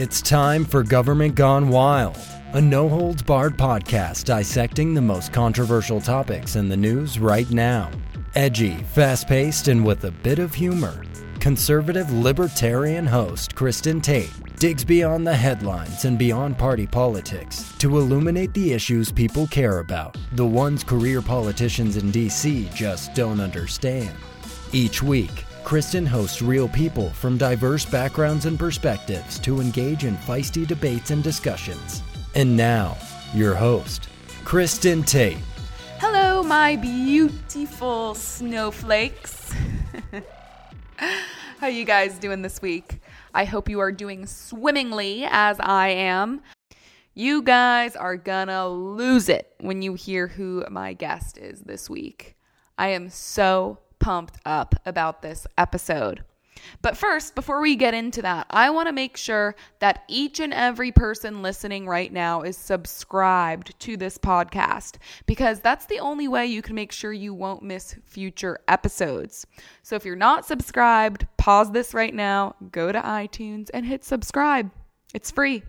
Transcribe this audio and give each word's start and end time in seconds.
It's 0.00 0.22
time 0.22 0.64
for 0.64 0.82
Government 0.82 1.34
Gone 1.34 1.68
Wild, 1.68 2.16
a 2.54 2.60
no 2.62 2.88
holds 2.88 3.20
barred 3.20 3.58
podcast 3.58 4.24
dissecting 4.24 4.94
the 4.94 5.02
most 5.02 5.30
controversial 5.30 6.00
topics 6.00 6.56
in 6.56 6.70
the 6.70 6.76
news 6.78 7.18
right 7.18 7.50
now. 7.50 7.90
Edgy, 8.34 8.76
fast 8.94 9.28
paced, 9.28 9.68
and 9.68 9.84
with 9.84 10.04
a 10.04 10.10
bit 10.10 10.38
of 10.38 10.54
humor. 10.54 11.04
Conservative 11.38 12.10
libertarian 12.12 13.06
host 13.06 13.54
Kristin 13.54 14.02
Tate 14.02 14.32
digs 14.56 14.86
beyond 14.86 15.26
the 15.26 15.36
headlines 15.36 16.06
and 16.06 16.18
beyond 16.18 16.56
party 16.56 16.86
politics 16.86 17.70
to 17.76 17.98
illuminate 17.98 18.54
the 18.54 18.72
issues 18.72 19.12
people 19.12 19.46
care 19.48 19.80
about, 19.80 20.16
the 20.32 20.46
ones 20.46 20.82
career 20.82 21.20
politicians 21.20 21.98
in 21.98 22.10
DC 22.10 22.74
just 22.74 23.12
don't 23.12 23.38
understand. 23.38 24.16
Each 24.72 25.02
week, 25.02 25.44
Kristin 25.64 26.06
hosts 26.06 26.42
real 26.42 26.68
people 26.68 27.10
from 27.10 27.38
diverse 27.38 27.84
backgrounds 27.84 28.46
and 28.46 28.58
perspectives 28.58 29.38
to 29.40 29.60
engage 29.60 30.04
in 30.04 30.16
feisty 30.16 30.66
debates 30.66 31.10
and 31.10 31.22
discussions. 31.22 32.02
And 32.34 32.56
now, 32.56 32.96
your 33.34 33.54
host, 33.54 34.08
Kristin 34.44 35.06
Tate. 35.06 35.38
Hello, 35.98 36.42
my 36.42 36.76
beautiful 36.76 38.14
snowflakes. 38.14 39.54
How 41.58 41.66
you 41.66 41.84
guys 41.84 42.18
doing 42.18 42.42
this 42.42 42.62
week? 42.62 43.00
I 43.34 43.44
hope 43.44 43.68
you 43.68 43.80
are 43.80 43.92
doing 43.92 44.26
swimmingly 44.26 45.24
as 45.28 45.58
I 45.60 45.88
am. 45.88 46.40
You 47.14 47.42
guys 47.42 47.96
are 47.96 48.16
gonna 48.16 48.68
lose 48.68 49.28
it 49.28 49.52
when 49.60 49.82
you 49.82 49.94
hear 49.94 50.26
who 50.26 50.64
my 50.70 50.94
guest 50.94 51.36
is 51.38 51.60
this 51.60 51.90
week. 51.90 52.36
I 52.78 52.88
am 52.88 53.10
so 53.10 53.78
pumped 54.00 54.38
up 54.44 54.74
about 54.84 55.22
this 55.22 55.46
episode. 55.56 56.24
But 56.82 56.96
first, 56.96 57.34
before 57.34 57.60
we 57.60 57.76
get 57.76 57.94
into 57.94 58.22
that, 58.22 58.46
I 58.50 58.70
want 58.70 58.88
to 58.88 58.92
make 58.92 59.16
sure 59.16 59.54
that 59.78 60.04
each 60.08 60.40
and 60.40 60.52
every 60.52 60.92
person 60.92 61.42
listening 61.42 61.86
right 61.86 62.12
now 62.12 62.42
is 62.42 62.56
subscribed 62.56 63.78
to 63.80 63.96
this 63.96 64.18
podcast 64.18 64.96
because 65.26 65.60
that's 65.60 65.86
the 65.86 66.00
only 66.00 66.28
way 66.28 66.46
you 66.46 66.62
can 66.62 66.74
make 66.74 66.92
sure 66.92 67.12
you 67.12 67.34
won't 67.34 67.62
miss 67.62 67.96
future 68.04 68.58
episodes. 68.68 69.46
So 69.82 69.96
if 69.96 70.04
you're 70.04 70.16
not 70.16 70.46
subscribed, 70.46 71.26
pause 71.36 71.70
this 71.72 71.94
right 71.94 72.14
now, 72.14 72.56
go 72.72 72.92
to 72.92 73.00
iTunes 73.00 73.70
and 73.72 73.86
hit 73.86 74.04
subscribe. 74.04 74.70
It's 75.14 75.30
free. 75.30 75.62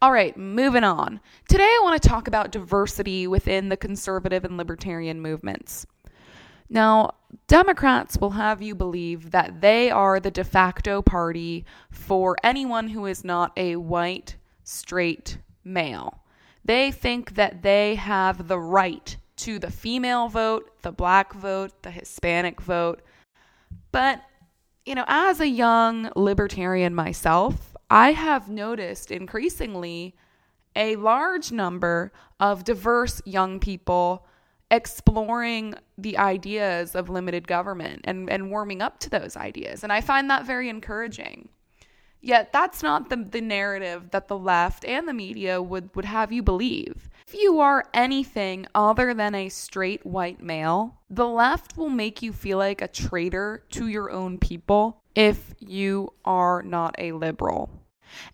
All 0.00 0.10
right, 0.10 0.36
moving 0.36 0.82
on. 0.82 1.20
Today 1.48 1.62
I 1.62 1.80
want 1.82 2.02
to 2.02 2.08
talk 2.08 2.26
about 2.26 2.50
diversity 2.50 3.28
within 3.28 3.68
the 3.68 3.76
conservative 3.76 4.44
and 4.44 4.56
libertarian 4.56 5.20
movements. 5.20 5.86
Now, 6.72 7.16
Democrats 7.48 8.16
will 8.16 8.30
have 8.30 8.62
you 8.62 8.74
believe 8.74 9.30
that 9.32 9.60
they 9.60 9.90
are 9.90 10.18
the 10.18 10.30
de 10.30 10.42
facto 10.42 11.02
party 11.02 11.66
for 11.90 12.34
anyone 12.42 12.88
who 12.88 13.04
is 13.04 13.22
not 13.22 13.52
a 13.58 13.76
white, 13.76 14.36
straight 14.64 15.36
male. 15.64 16.22
They 16.64 16.90
think 16.90 17.34
that 17.34 17.60
they 17.60 17.96
have 17.96 18.48
the 18.48 18.58
right 18.58 19.14
to 19.36 19.58
the 19.58 19.70
female 19.70 20.28
vote, 20.28 20.80
the 20.80 20.92
black 20.92 21.34
vote, 21.34 21.82
the 21.82 21.90
Hispanic 21.90 22.58
vote. 22.62 23.02
But, 23.90 24.22
you 24.86 24.94
know, 24.94 25.04
as 25.08 25.40
a 25.40 25.48
young 25.48 26.10
libertarian 26.16 26.94
myself, 26.94 27.76
I 27.90 28.12
have 28.12 28.48
noticed 28.48 29.10
increasingly 29.10 30.14
a 30.74 30.96
large 30.96 31.52
number 31.52 32.12
of 32.40 32.64
diverse 32.64 33.20
young 33.26 33.60
people 33.60 34.24
exploring 34.72 35.74
the 35.98 36.16
ideas 36.18 36.96
of 36.96 37.10
limited 37.10 37.46
government 37.46 38.00
and, 38.04 38.28
and 38.30 38.50
warming 38.50 38.80
up 38.80 38.98
to 39.00 39.10
those 39.10 39.36
ideas. 39.36 39.84
And 39.84 39.92
I 39.92 40.00
find 40.00 40.30
that 40.30 40.46
very 40.46 40.70
encouraging. 40.70 41.50
Yet 42.22 42.52
that's 42.52 42.82
not 42.82 43.10
the, 43.10 43.16
the 43.16 43.40
narrative 43.40 44.10
that 44.12 44.28
the 44.28 44.38
left 44.38 44.84
and 44.84 45.06
the 45.06 45.12
media 45.12 45.60
would, 45.60 45.94
would 45.94 46.06
have 46.06 46.32
you 46.32 46.42
believe. 46.42 47.10
If 47.26 47.34
you 47.34 47.60
are 47.60 47.84
anything 47.92 48.66
other 48.74 49.12
than 49.12 49.34
a 49.34 49.48
straight 49.50 50.06
white 50.06 50.42
male, 50.42 51.00
the 51.10 51.26
left 51.26 51.76
will 51.76 51.90
make 51.90 52.22
you 52.22 52.32
feel 52.32 52.58
like 52.58 52.80
a 52.80 52.88
traitor 52.88 53.64
to 53.70 53.88
your 53.88 54.10
own 54.10 54.38
people 54.38 55.02
if 55.14 55.52
you 55.58 56.12
are 56.24 56.62
not 56.62 56.94
a 56.98 57.12
liberal. 57.12 57.81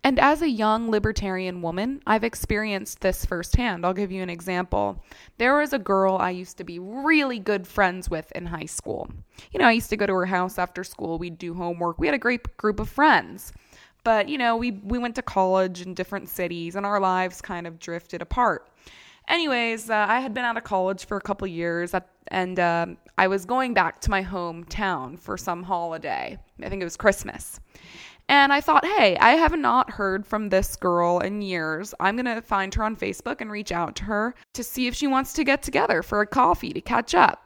And 0.05 0.19
as 0.19 0.43
a 0.43 0.49
young 0.49 0.91
libertarian 0.91 1.63
woman, 1.63 2.01
I've 2.07 2.25
experienced 2.25 3.01
this 3.01 3.25
firsthand. 3.25 3.85
I'll 3.85 3.95
give 3.95 4.13
you 4.13 4.23
an 4.23 4.31
example. 4.31 5.03
There 5.39 5.57
was 5.57 5.73
a 5.73 5.79
girl 5.79 6.17
I 6.17 6.31
used 6.31 6.59
to 6.59 6.65
be 6.65 6.79
really 6.79 7.39
good 7.39 7.67
friends 7.67 8.11
with 8.11 8.31
in 8.33 8.47
high 8.47 8.67
school. 8.67 9.09
You 9.53 9.61
know, 9.61 9.67
I 9.67 9.73
used 9.73 9.91
to 9.91 9.97
go 9.97 10.07
to 10.07 10.15
her 10.15 10.27
house 10.27 10.59
after 10.59 10.85
school, 10.85 11.19
we'd 11.19 11.39
do 11.39 11.55
homework. 11.55 11.99
We 11.99 12.07
had 12.07 12.15
a 12.15 12.19
great 12.19 12.57
group 12.57 12.81
of 12.81 12.89
friends. 12.89 13.53
But, 14.05 14.29
you 14.29 14.39
know, 14.39 14.57
we 14.57 14.71
we 14.71 14.99
went 14.99 15.17
to 15.17 15.23
college 15.23 15.83
in 15.83 15.93
different 15.93 16.29
cities 16.29 16.77
and 16.77 16.87
our 16.87 17.01
lives 17.01 17.43
kind 17.43 17.67
of 17.67 17.79
drifted 17.79 18.23
apart. 18.23 18.69
Anyways, 19.29 19.91
uh, 19.91 20.07
I 20.09 20.21
had 20.21 20.33
been 20.33 20.45
out 20.45 20.57
of 20.57 20.65
college 20.65 21.05
for 21.05 21.19
a 21.19 21.21
couple 21.21 21.47
years 21.47 21.93
at, 21.93 22.09
and 22.29 22.59
uh, 22.59 22.87
I 23.19 23.27
was 23.27 23.45
going 23.45 23.75
back 23.75 24.01
to 24.03 24.11
my 24.11 24.25
hometown 24.25 25.19
for 25.19 25.37
some 25.37 25.63
holiday. 25.63 26.39
I 26.63 26.69
think 26.71 26.81
it 26.81 26.85
was 26.85 26.97
Christmas. 26.97 27.61
And 28.29 28.53
I 28.53 28.61
thought, 28.61 28.85
hey, 28.85 29.17
I 29.17 29.31
have 29.31 29.59
not 29.59 29.91
heard 29.91 30.27
from 30.27 30.49
this 30.49 30.77
girl 30.77 31.19
in 31.21 31.41
years. 31.41 31.95
I'm 31.99 32.15
going 32.17 32.27
to 32.27 32.43
find 32.43 32.75
her 32.75 32.85
on 32.85 32.95
Facebook 32.95 33.41
and 33.41 33.51
reach 33.51 33.73
out 33.73 33.97
to 33.97 34.05
her 34.05 34.35
to 34.53 34.63
see 34.63 34.87
if 34.87 34.95
she 34.95 35.07
wants 35.07 35.33
to 35.35 35.45
get 35.45 35.63
together 35.63 36.03
for 36.03 36.21
a 36.21 36.27
coffee 36.27 36.73
to 36.75 36.81
catch 36.81 37.15
up. 37.15 37.43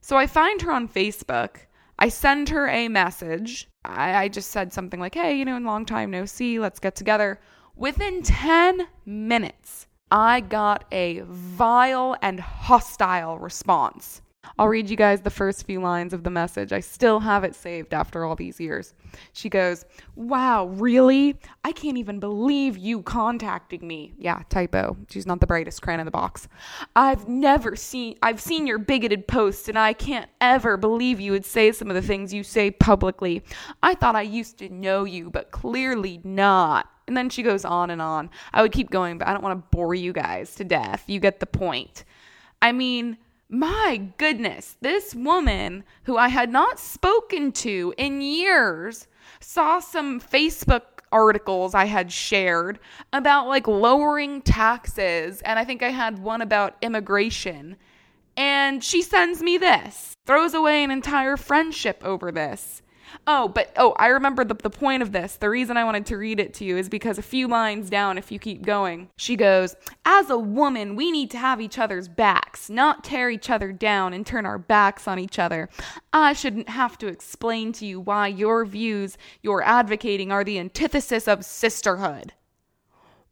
So 0.00 0.16
I 0.16 0.28
find 0.28 0.62
her 0.62 0.70
on 0.70 0.88
Facebook. 0.88 1.56
I 1.98 2.08
send 2.08 2.48
her 2.50 2.68
a 2.68 2.88
message. 2.88 3.68
I, 3.84 4.24
I 4.24 4.28
just 4.28 4.50
said 4.50 4.72
something 4.72 5.00
like, 5.00 5.14
hey, 5.14 5.36
you 5.36 5.44
know, 5.44 5.56
in 5.56 5.64
long 5.64 5.84
time 5.84 6.10
no 6.10 6.24
see, 6.24 6.58
let's 6.60 6.78
get 6.78 6.94
together. 6.94 7.40
Within 7.74 8.22
10 8.22 8.86
minutes, 9.04 9.86
I 10.10 10.40
got 10.40 10.84
a 10.92 11.22
vile 11.26 12.16
and 12.22 12.38
hostile 12.38 13.38
response. 13.38 14.20
I'll 14.58 14.68
read 14.68 14.90
you 14.90 14.96
guys 14.96 15.20
the 15.20 15.30
first 15.30 15.66
few 15.66 15.80
lines 15.80 16.12
of 16.12 16.24
the 16.24 16.30
message. 16.30 16.72
I 16.72 16.80
still 16.80 17.20
have 17.20 17.44
it 17.44 17.54
saved 17.54 17.94
after 17.94 18.24
all 18.24 18.36
these 18.36 18.60
years. 18.60 18.92
She 19.32 19.48
goes, 19.48 19.84
Wow, 20.14 20.66
really? 20.66 21.38
I 21.64 21.72
can't 21.72 21.96
even 21.96 22.20
believe 22.20 22.76
you 22.76 23.02
contacting 23.02 23.86
me. 23.86 24.12
Yeah, 24.18 24.42
typo. 24.48 24.96
She's 25.08 25.26
not 25.26 25.40
the 25.40 25.46
brightest 25.46 25.80
crayon 25.80 26.00
in 26.00 26.06
the 26.06 26.10
box. 26.10 26.48
I've 26.96 27.28
never 27.28 27.76
seen, 27.76 28.18
I've 28.22 28.40
seen 28.40 28.66
your 28.66 28.78
bigoted 28.78 29.26
posts, 29.26 29.68
and 29.68 29.78
I 29.78 29.92
can't 29.92 30.28
ever 30.40 30.76
believe 30.76 31.20
you 31.20 31.32
would 31.32 31.46
say 31.46 31.72
some 31.72 31.88
of 31.88 31.94
the 31.94 32.02
things 32.02 32.34
you 32.34 32.42
say 32.42 32.70
publicly. 32.70 33.42
I 33.82 33.94
thought 33.94 34.16
I 34.16 34.22
used 34.22 34.58
to 34.58 34.68
know 34.68 35.04
you, 35.04 35.30
but 35.30 35.50
clearly 35.50 36.20
not. 36.24 36.88
And 37.06 37.16
then 37.16 37.30
she 37.30 37.42
goes 37.42 37.64
on 37.64 37.90
and 37.90 38.02
on. 38.02 38.30
I 38.52 38.62
would 38.62 38.72
keep 38.72 38.90
going, 38.90 39.18
but 39.18 39.28
I 39.28 39.32
don't 39.32 39.42
want 39.42 39.58
to 39.58 39.76
bore 39.76 39.94
you 39.94 40.12
guys 40.12 40.54
to 40.56 40.64
death. 40.64 41.04
You 41.06 41.20
get 41.20 41.40
the 41.40 41.46
point. 41.46 42.04
I 42.60 42.72
mean, 42.72 43.18
my 43.52 44.08
goodness, 44.16 44.76
this 44.80 45.14
woman 45.14 45.84
who 46.04 46.16
I 46.16 46.28
had 46.28 46.50
not 46.50 46.80
spoken 46.80 47.52
to 47.52 47.92
in 47.98 48.22
years 48.22 49.06
saw 49.40 49.78
some 49.78 50.20
Facebook 50.20 50.82
articles 51.12 51.74
I 51.74 51.84
had 51.84 52.10
shared 52.10 52.80
about 53.12 53.48
like 53.48 53.68
lowering 53.68 54.40
taxes. 54.40 55.42
And 55.42 55.58
I 55.58 55.64
think 55.64 55.82
I 55.82 55.90
had 55.90 56.18
one 56.18 56.40
about 56.40 56.76
immigration. 56.80 57.76
And 58.38 58.82
she 58.82 59.02
sends 59.02 59.42
me 59.42 59.58
this, 59.58 60.16
throws 60.26 60.54
away 60.54 60.82
an 60.82 60.90
entire 60.90 61.36
friendship 61.36 62.02
over 62.04 62.32
this. 62.32 62.81
Oh, 63.26 63.48
but 63.48 63.72
oh, 63.76 63.92
I 63.98 64.08
remember 64.08 64.44
the, 64.44 64.54
the 64.54 64.70
point 64.70 65.02
of 65.02 65.12
this. 65.12 65.36
The 65.36 65.50
reason 65.50 65.76
I 65.76 65.84
wanted 65.84 66.06
to 66.06 66.16
read 66.16 66.40
it 66.40 66.54
to 66.54 66.64
you 66.64 66.76
is 66.76 66.88
because 66.88 67.18
a 67.18 67.22
few 67.22 67.48
lines 67.48 67.90
down, 67.90 68.18
if 68.18 68.32
you 68.32 68.38
keep 68.38 68.62
going, 68.62 69.10
she 69.16 69.36
goes, 69.36 69.76
As 70.04 70.30
a 70.30 70.38
woman, 70.38 70.96
we 70.96 71.10
need 71.10 71.30
to 71.32 71.38
have 71.38 71.60
each 71.60 71.78
other's 71.78 72.08
backs, 72.08 72.70
not 72.70 73.04
tear 73.04 73.30
each 73.30 73.50
other 73.50 73.72
down 73.72 74.12
and 74.12 74.26
turn 74.26 74.46
our 74.46 74.58
backs 74.58 75.06
on 75.06 75.18
each 75.18 75.38
other. 75.38 75.68
I 76.12 76.32
shouldn't 76.32 76.68
have 76.68 76.98
to 76.98 77.06
explain 77.06 77.72
to 77.74 77.86
you 77.86 78.00
why 78.00 78.28
your 78.28 78.64
views 78.64 79.16
you're 79.42 79.62
advocating 79.62 80.32
are 80.32 80.44
the 80.44 80.58
antithesis 80.58 81.28
of 81.28 81.44
sisterhood. 81.44 82.32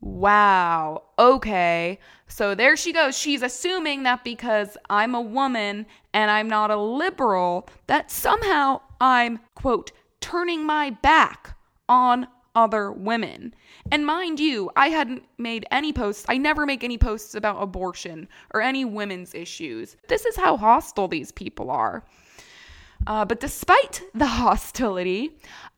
Wow. 0.00 1.02
Okay. 1.18 1.98
So 2.26 2.54
there 2.54 2.76
she 2.76 2.92
goes. 2.92 3.16
She's 3.18 3.42
assuming 3.42 4.04
that 4.04 4.24
because 4.24 4.76
I'm 4.88 5.14
a 5.14 5.20
woman 5.20 5.86
and 6.14 6.30
I'm 6.30 6.48
not 6.48 6.70
a 6.70 6.76
liberal, 6.76 7.68
that 7.86 8.10
somehow 8.10 8.80
I'm, 9.00 9.40
quote, 9.54 9.92
turning 10.20 10.64
my 10.64 10.90
back 10.90 11.56
on 11.88 12.28
other 12.54 12.92
women. 12.92 13.54
And 13.90 14.04
mind 14.04 14.40
you, 14.40 14.70
I 14.76 14.88
hadn't 14.88 15.24
made 15.38 15.66
any 15.70 15.92
posts, 15.92 16.26
I 16.28 16.36
never 16.36 16.66
make 16.66 16.84
any 16.84 16.98
posts 16.98 17.34
about 17.34 17.62
abortion 17.62 18.28
or 18.52 18.60
any 18.60 18.84
women's 18.84 19.34
issues. 19.34 19.96
This 20.08 20.24
is 20.24 20.36
how 20.36 20.56
hostile 20.56 21.08
these 21.08 21.32
people 21.32 21.70
are. 21.70 22.04
Uh, 23.06 23.24
but 23.24 23.40
despite 23.40 24.02
the 24.14 24.26
hostility, 24.26 25.30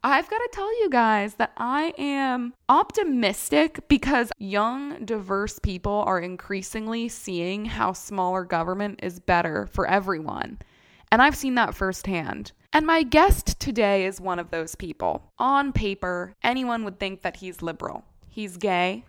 I've 0.02 0.28
got 0.28 0.38
to 0.38 0.48
tell 0.52 0.80
you 0.80 0.90
guys 0.90 1.34
that 1.34 1.52
I 1.56 1.94
am 1.96 2.52
optimistic 2.68 3.86
because 3.88 4.32
young, 4.38 5.04
diverse 5.04 5.60
people 5.60 6.02
are 6.06 6.18
increasingly 6.18 7.08
seeing 7.08 7.64
how 7.64 7.92
smaller 7.92 8.44
government 8.44 9.00
is 9.04 9.20
better 9.20 9.66
for 9.66 9.86
everyone. 9.86 10.58
And 11.12 11.22
I've 11.22 11.36
seen 11.36 11.54
that 11.54 11.74
firsthand. 11.74 12.50
And 12.74 12.86
my 12.86 13.02
guest 13.02 13.60
today 13.60 14.06
is 14.06 14.18
one 14.18 14.38
of 14.38 14.50
those 14.50 14.74
people. 14.76 15.30
On 15.38 15.72
paper, 15.72 16.34
anyone 16.42 16.84
would 16.84 16.98
think 16.98 17.20
that 17.20 17.36
he's 17.36 17.60
liberal. 17.60 18.02
He's 18.30 18.56
gay. 18.56 19.04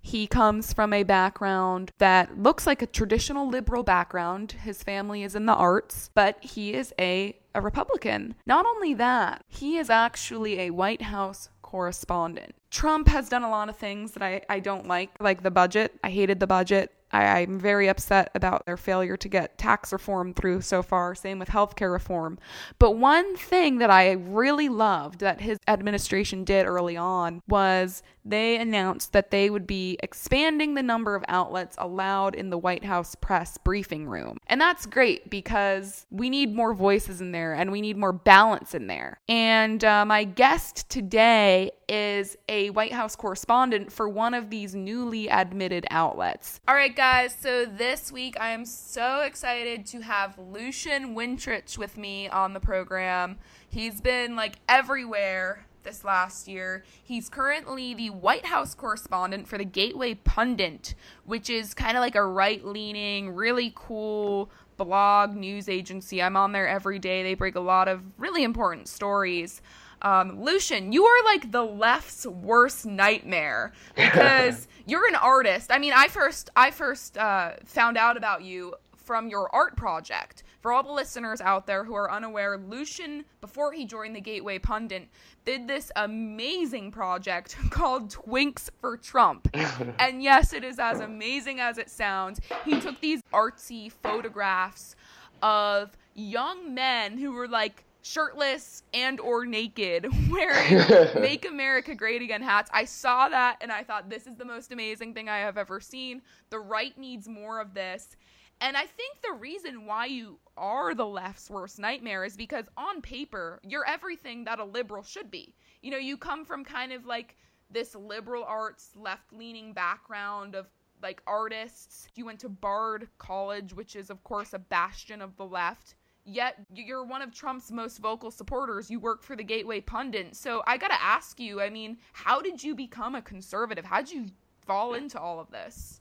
He 0.00 0.26
comes 0.26 0.72
from 0.72 0.92
a 0.92 1.04
background 1.04 1.92
that 1.98 2.36
looks 2.36 2.66
like 2.66 2.82
a 2.82 2.86
traditional 2.86 3.48
liberal 3.48 3.84
background. 3.84 4.52
His 4.52 4.82
family 4.82 5.22
is 5.22 5.36
in 5.36 5.46
the 5.46 5.54
arts, 5.54 6.10
but 6.14 6.42
he 6.42 6.74
is 6.74 6.92
a, 6.98 7.36
a 7.54 7.60
Republican. 7.60 8.34
Not 8.44 8.66
only 8.66 8.92
that, 8.94 9.44
he 9.46 9.78
is 9.78 9.88
actually 9.88 10.60
a 10.60 10.70
White 10.70 11.02
House 11.02 11.48
correspondent. 11.62 12.56
Trump 12.70 13.06
has 13.06 13.28
done 13.28 13.44
a 13.44 13.50
lot 13.50 13.68
of 13.68 13.76
things 13.76 14.12
that 14.12 14.22
I, 14.22 14.42
I 14.48 14.58
don't 14.58 14.88
like, 14.88 15.10
like 15.20 15.44
the 15.44 15.50
budget. 15.52 15.94
I 16.02 16.10
hated 16.10 16.40
the 16.40 16.46
budget. 16.48 16.92
I, 17.16 17.40
am 17.40 17.58
very 17.58 17.88
upset 17.88 18.30
about 18.34 18.64
their 18.66 18.76
failure 18.76 19.16
to 19.16 19.28
get 19.28 19.58
tax 19.58 19.92
reform 19.92 20.34
through 20.34 20.60
so 20.62 20.82
far. 20.82 21.14
Same 21.14 21.38
with 21.38 21.48
healthcare 21.48 21.92
reform. 21.92 22.38
But 22.78 22.92
one 22.92 23.36
thing 23.36 23.78
that 23.78 23.90
I 23.90 24.12
really 24.12 24.68
loved 24.68 25.20
that 25.20 25.40
his 25.40 25.58
administration 25.68 26.44
did 26.44 26.66
early 26.66 26.96
on 26.96 27.42
was 27.48 28.02
they 28.24 28.56
announced 28.56 29.12
that 29.12 29.30
they 29.30 29.50
would 29.50 29.66
be 29.66 29.96
expanding 30.02 30.74
the 30.74 30.82
number 30.82 31.14
of 31.14 31.24
outlets 31.28 31.76
allowed 31.78 32.34
in 32.34 32.50
the 32.50 32.58
White 32.58 32.84
House 32.84 33.14
press 33.14 33.56
briefing 33.58 34.06
room. 34.08 34.38
And 34.48 34.60
that's 34.60 34.84
great 34.84 35.30
because 35.30 36.06
we 36.10 36.28
need 36.28 36.54
more 36.54 36.74
voices 36.74 37.20
in 37.20 37.32
there 37.32 37.54
and 37.54 37.70
we 37.70 37.80
need 37.80 37.96
more 37.96 38.12
balance 38.12 38.74
in 38.74 38.88
there. 38.88 39.20
And 39.28 39.84
uh, 39.84 40.04
my 40.04 40.24
guest 40.24 40.88
today 40.90 41.70
is 41.88 42.36
a 42.48 42.70
White 42.70 42.92
House 42.92 43.14
correspondent 43.16 43.92
for 43.92 44.08
one 44.08 44.34
of 44.34 44.50
these 44.50 44.74
newly 44.74 45.28
admitted 45.28 45.86
outlets. 45.90 46.60
All 46.66 46.74
right, 46.74 46.94
guys, 46.94 47.36
so 47.38 47.64
this 47.64 48.10
week 48.10 48.36
I 48.40 48.50
am 48.50 48.64
so 48.64 49.20
excited 49.20 49.86
to 49.86 50.00
have 50.00 50.38
Lucian 50.38 51.14
Wintrich 51.14 51.78
with 51.78 51.96
me 51.96 52.28
on 52.28 52.52
the 52.54 52.60
program. 52.60 53.38
He's 53.68 54.00
been 54.00 54.36
like 54.36 54.56
everywhere 54.68 55.66
this 55.86 56.04
last 56.04 56.48
year. 56.48 56.84
He's 57.02 57.28
currently 57.28 57.94
the 57.94 58.10
White 58.10 58.46
House 58.46 58.74
correspondent 58.74 59.48
for 59.48 59.56
the 59.56 59.64
Gateway 59.64 60.14
Pundit, 60.14 60.94
which 61.24 61.48
is 61.48 61.72
kind 61.72 61.96
of 61.96 62.00
like 62.00 62.16
a 62.16 62.26
right 62.26 62.64
leaning, 62.64 63.30
really 63.30 63.72
cool 63.74 64.50
blog 64.76 65.34
news 65.34 65.68
agency. 65.68 66.22
I'm 66.22 66.36
on 66.36 66.52
there 66.52 66.68
every 66.68 66.98
day. 66.98 67.22
They 67.22 67.34
break 67.34 67.54
a 67.54 67.60
lot 67.60 67.88
of 67.88 68.02
really 68.18 68.42
important 68.42 68.88
stories. 68.88 69.62
Um, 70.06 70.40
Lucian, 70.40 70.92
you 70.92 71.04
are 71.04 71.24
like 71.24 71.50
the 71.50 71.64
left's 71.64 72.24
worst 72.24 72.86
nightmare 72.86 73.72
because 73.96 74.68
you're 74.86 75.08
an 75.08 75.16
artist. 75.16 75.72
I 75.72 75.78
mean, 75.78 75.92
I 75.92 76.06
first 76.06 76.48
I 76.54 76.70
first 76.70 77.18
uh, 77.18 77.54
found 77.64 77.96
out 77.96 78.16
about 78.16 78.44
you 78.44 78.74
from 78.94 79.28
your 79.28 79.52
art 79.52 79.76
project. 79.76 80.44
For 80.60 80.72
all 80.72 80.84
the 80.84 80.92
listeners 80.92 81.40
out 81.40 81.66
there 81.66 81.82
who 81.82 81.94
are 81.94 82.10
unaware, 82.10 82.56
Lucian, 82.56 83.24
before 83.40 83.72
he 83.72 83.84
joined 83.84 84.14
the 84.14 84.20
Gateway 84.20 84.60
Pundit, 84.60 85.08
did 85.44 85.66
this 85.66 85.90
amazing 85.96 86.92
project 86.92 87.56
called 87.70 88.10
Twinks 88.10 88.70
for 88.80 88.96
Trump. 88.96 89.48
and 89.98 90.22
yes, 90.22 90.52
it 90.52 90.62
is 90.62 90.78
as 90.78 91.00
amazing 91.00 91.58
as 91.58 91.78
it 91.78 91.90
sounds. 91.90 92.40
He 92.64 92.80
took 92.80 93.00
these 93.00 93.22
artsy 93.32 93.90
photographs 93.90 94.94
of 95.42 95.96
young 96.14 96.74
men 96.74 97.18
who 97.18 97.32
were 97.32 97.48
like 97.48 97.84
shirtless 98.06 98.84
and 98.94 99.18
or 99.18 99.44
naked 99.44 100.06
wearing 100.30 100.78
make 101.20 101.44
america 101.44 101.94
great 101.94 102.22
again 102.22 102.40
hats 102.40 102.70
i 102.72 102.84
saw 102.84 103.28
that 103.28 103.56
and 103.60 103.72
i 103.72 103.82
thought 103.82 104.08
this 104.08 104.26
is 104.26 104.36
the 104.36 104.44
most 104.44 104.70
amazing 104.70 105.12
thing 105.12 105.28
i 105.28 105.38
have 105.38 105.58
ever 105.58 105.80
seen 105.80 106.22
the 106.50 106.58
right 106.58 106.96
needs 106.96 107.26
more 107.28 107.60
of 107.60 107.74
this 107.74 108.16
and 108.60 108.76
I 108.76 108.86
think 108.86 109.20
the 109.20 109.34
reason 109.34 109.84
why 109.84 110.06
you 110.06 110.38
are 110.56 110.94
the 110.94 111.06
left's 111.06 111.50
worst 111.50 111.78
nightmare 111.78 112.24
is 112.24 112.36
because 112.36 112.64
on 112.76 113.02
paper, 113.02 113.60
you're 113.62 113.86
everything 113.86 114.44
that 114.44 114.58
a 114.58 114.64
liberal 114.64 115.02
should 115.02 115.30
be. 115.30 115.54
You 115.82 115.90
know, 115.90 115.98
you 115.98 116.16
come 116.16 116.44
from 116.44 116.64
kind 116.64 116.92
of 116.92 117.04
like 117.04 117.36
this 117.70 117.94
liberal 117.94 118.44
arts, 118.44 118.92
left 118.96 119.32
leaning 119.32 119.74
background 119.74 120.54
of 120.54 120.68
like 121.02 121.22
artists. 121.26 122.08
You 122.14 122.24
went 122.24 122.40
to 122.40 122.48
Bard 122.48 123.08
College, 123.18 123.74
which 123.74 123.94
is, 123.94 124.08
of 124.08 124.24
course, 124.24 124.54
a 124.54 124.58
bastion 124.58 125.20
of 125.20 125.36
the 125.36 125.44
left. 125.44 125.94
Yet 126.28 126.56
you're 126.74 127.04
one 127.04 127.22
of 127.22 127.32
Trump's 127.32 127.70
most 127.70 127.98
vocal 127.98 128.32
supporters. 128.32 128.90
You 128.90 128.98
work 128.98 129.22
for 129.22 129.36
the 129.36 129.44
Gateway 129.44 129.80
Pundit. 129.80 130.34
So 130.34 130.62
I 130.66 130.76
got 130.76 130.88
to 130.88 131.00
ask 131.00 131.38
you 131.38 131.60
I 131.60 131.70
mean, 131.70 131.98
how 132.12 132.42
did 132.42 132.62
you 132.62 132.74
become 132.74 133.14
a 133.14 133.22
conservative? 133.22 133.84
How 133.84 133.98
did 133.98 134.10
you 134.10 134.26
fall 134.66 134.94
into 134.94 135.20
all 135.20 135.38
of 135.38 135.50
this? 135.50 136.00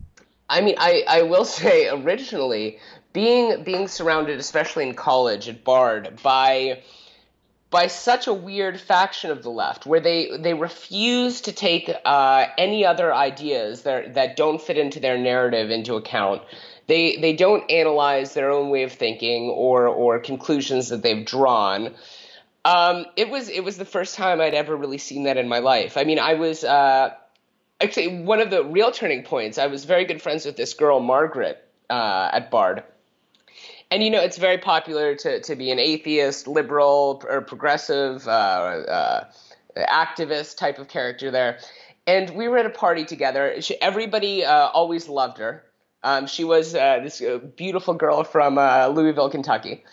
I 0.49 0.61
mean, 0.61 0.75
I, 0.77 1.03
I 1.07 1.21
will 1.23 1.45
say 1.45 1.89
originally 1.89 2.79
being 3.13 3.63
being 3.63 3.87
surrounded, 3.87 4.39
especially 4.39 4.87
in 4.87 4.95
college 4.95 5.47
at 5.47 5.63
Bard, 5.63 6.19
by 6.21 6.81
by 7.71 7.87
such 7.87 8.27
a 8.27 8.33
weird 8.33 8.79
faction 8.79 9.31
of 9.31 9.43
the 9.43 9.49
left, 9.49 9.85
where 9.85 9.99
they 9.99 10.37
they 10.37 10.53
refuse 10.53 11.41
to 11.41 11.51
take 11.51 11.91
uh, 12.05 12.45
any 12.57 12.85
other 12.85 13.13
ideas 13.13 13.83
that 13.83 14.13
that 14.13 14.35
don't 14.35 14.61
fit 14.61 14.77
into 14.77 14.99
their 14.99 15.17
narrative 15.17 15.71
into 15.71 15.95
account. 15.95 16.41
They 16.87 17.17
they 17.17 17.33
don't 17.33 17.69
analyze 17.71 18.33
their 18.33 18.51
own 18.51 18.69
way 18.69 18.83
of 18.83 18.91
thinking 18.91 19.49
or 19.49 19.87
or 19.87 20.19
conclusions 20.19 20.89
that 20.89 21.01
they've 21.01 21.25
drawn. 21.25 21.93
Um, 22.63 23.05
it 23.15 23.29
was 23.29 23.49
it 23.49 23.63
was 23.63 23.77
the 23.77 23.85
first 23.85 24.15
time 24.15 24.41
I'd 24.41 24.53
ever 24.53 24.75
really 24.75 24.97
seen 24.97 25.23
that 25.23 25.37
in 25.37 25.47
my 25.47 25.59
life. 25.59 25.97
I 25.97 26.03
mean, 26.03 26.19
I 26.19 26.35
was. 26.35 26.63
Uh, 26.63 27.11
actually 27.81 28.21
one 28.23 28.39
of 28.39 28.49
the 28.49 28.63
real 28.63 28.91
turning 28.91 29.23
points. 29.23 29.57
I 29.57 29.67
was 29.67 29.85
very 29.85 30.05
good 30.05 30.21
friends 30.21 30.45
with 30.45 30.55
this 30.55 30.73
girl 30.73 30.99
Margaret 30.99 31.63
uh, 31.89 32.29
at 32.31 32.51
Bard, 32.51 32.83
and 33.91 34.03
you 34.03 34.09
know 34.09 34.21
it's 34.21 34.37
very 34.37 34.57
popular 34.57 35.15
to 35.15 35.41
to 35.41 35.55
be 35.55 35.71
an 35.71 35.79
atheist, 35.79 36.47
liberal, 36.47 37.21
or 37.27 37.41
progressive, 37.41 38.27
uh, 38.27 38.31
uh, 38.31 39.23
activist 39.77 40.57
type 40.57 40.79
of 40.79 40.87
character 40.87 41.31
there. 41.31 41.59
And 42.07 42.29
we 42.31 42.47
were 42.47 42.59
at 42.59 42.67
a 42.67 42.69
party 42.71 43.03
together. 43.03 43.61
She, 43.61 43.81
everybody 43.81 44.45
uh, 44.45 44.67
always 44.67 45.09
loved 45.09 45.39
her. 45.39 45.63
Um, 46.05 46.27
she 46.27 46.43
was 46.43 46.73
uh, 46.75 46.99
this 47.03 47.21
uh, 47.21 47.39
beautiful 47.55 47.95
girl 47.95 48.23
from 48.23 48.55
Louisville, 48.95 49.29
Kentucky. 49.29 49.83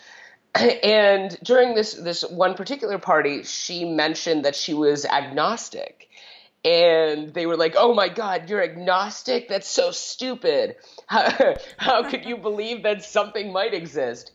And 0.84 1.38
during 1.42 1.74
this 1.74 1.94
this 1.94 2.22
one 2.22 2.54
particular 2.54 2.98
party, 2.98 3.42
she 3.42 3.84
mentioned 3.86 4.44
that 4.44 4.54
she 4.54 4.74
was 4.74 5.06
agnostic 5.06 6.10
and 6.64 7.34
they 7.34 7.46
were 7.46 7.56
like, 7.56 7.74
"Oh 7.76 7.94
my 7.94 8.08
God, 8.08 8.48
you're 8.48 8.62
agnostic? 8.62 9.48
That's 9.48 9.68
so 9.68 9.90
stupid. 9.90 10.76
How, 11.08 11.56
how 11.76 12.08
could 12.08 12.24
you 12.24 12.36
believe 12.36 12.84
that 12.84 13.04
something 13.04 13.52
might 13.52 13.74
exist?" 13.74 14.32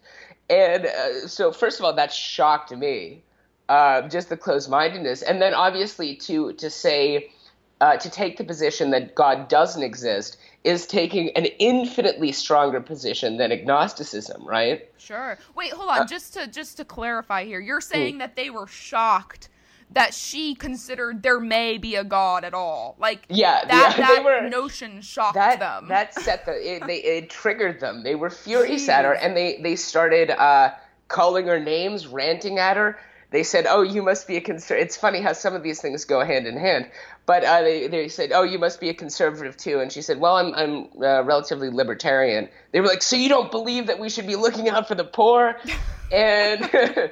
And 0.50 0.86
uh, 0.86 1.28
so, 1.28 1.52
first 1.52 1.80
of 1.80 1.86
all, 1.86 1.94
that 1.94 2.14
shocked 2.14 2.72
me, 2.72 3.24
uh, 3.70 4.08
just 4.10 4.30
the 4.30 4.38
closed-mindedness, 4.38 5.22
and 5.24 5.42
then 5.42 5.54
obviously 5.54 6.16
to 6.28 6.54
to 6.54 6.70
say. 6.70 7.32
Uh, 7.80 7.96
to 7.96 8.10
take 8.10 8.38
the 8.38 8.44
position 8.44 8.90
that 8.90 9.14
God 9.14 9.48
doesn't 9.48 9.84
exist 9.84 10.38
is 10.64 10.88
taking 10.88 11.30
an 11.38 11.46
infinitely 11.60 12.32
stronger 12.32 12.82
position 12.82 13.38
than 13.38 13.52
agnosticism, 13.52 14.44
right? 14.48 14.90
Sure. 14.98 15.38
Wait, 15.54 15.72
hold 15.72 15.92
on. 15.92 16.00
Uh, 16.00 16.06
just 16.08 16.34
to 16.34 16.48
just 16.48 16.78
to 16.78 16.86
clarify 16.86 17.46
here, 17.46 17.60
you're 17.60 17.80
saying 17.80 18.16
mm. 18.16 18.20
that 18.20 18.36
they 18.36 18.50
were 18.50 18.66
shocked 18.66 19.50
that 19.92 20.14
she 20.14 20.54
considered 20.56 21.24
there 21.24 21.40
may 21.40 21.78
be 21.78 21.96
a 21.96 22.04
god 22.04 22.44
at 22.44 22.54
all. 22.54 22.96
Like 23.00 23.26
yeah, 23.30 23.64
that, 23.66 23.96
yeah, 23.98 24.08
that 24.08 24.24
were, 24.24 24.50
notion 24.50 25.02
shocked 25.02 25.36
that, 25.36 25.60
them. 25.60 25.88
That 25.88 26.14
set 26.14 26.46
the 26.46 26.54
it, 26.54 26.86
they, 26.86 26.98
it 26.98 27.30
triggered 27.30 27.80
them. 27.80 28.04
They 28.04 28.16
were 28.16 28.30
furious 28.30 28.86
Jeez. 28.86 28.90
at 28.90 29.06
her, 29.06 29.14
and 29.14 29.36
they 29.36 29.60
they 29.62 29.76
started 29.76 30.32
uh, 30.32 30.74
calling 31.08 31.48
her 31.48 31.60
names, 31.60 32.08
ranting 32.08 32.60
at 32.60 32.76
her. 32.76 33.00
They 33.30 33.44
said, 33.44 33.66
"Oh, 33.68 33.82
you 33.82 34.02
must 34.02 34.28
be 34.28 34.38
a 34.38 34.42
conservative." 34.42 34.86
It's 34.86 34.98
funny 34.98 35.22
how 35.22 35.34
some 35.34 35.54
of 35.54 35.64
these 35.64 35.82
things 35.82 36.06
go 36.06 36.24
hand 36.24 36.48
in 36.48 36.58
hand. 36.58 36.90
But 37.26 37.44
uh, 37.44 37.62
they 37.62 37.88
they 37.88 38.08
said, 38.08 38.32
"Oh, 38.34 38.44
you 38.44 38.60
must 38.60 38.80
be 38.80 38.90
a 38.90 38.94
conservative 38.94 39.58
too," 39.58 39.80
and 39.80 39.92
she 39.92 40.02
said, 40.02 40.20
"Well, 40.20 40.38
I'm 40.38 40.54
I'm 40.54 40.88
uh, 41.02 41.24
relatively 41.24 41.70
libertarian." 41.70 42.50
They 42.72 42.82
were 42.82 42.88
like, 42.88 43.02
"So 43.02 43.16
you 43.16 43.30
don't 43.30 43.52
believe 43.52 43.88
that 43.88 44.00
we 44.00 44.10
should 44.10 44.28
be 44.28 44.36
looking 44.36 44.70
out 44.70 44.88
for 44.88 44.96
the 44.96 45.04
poor?" 45.04 45.58
and 46.12 47.12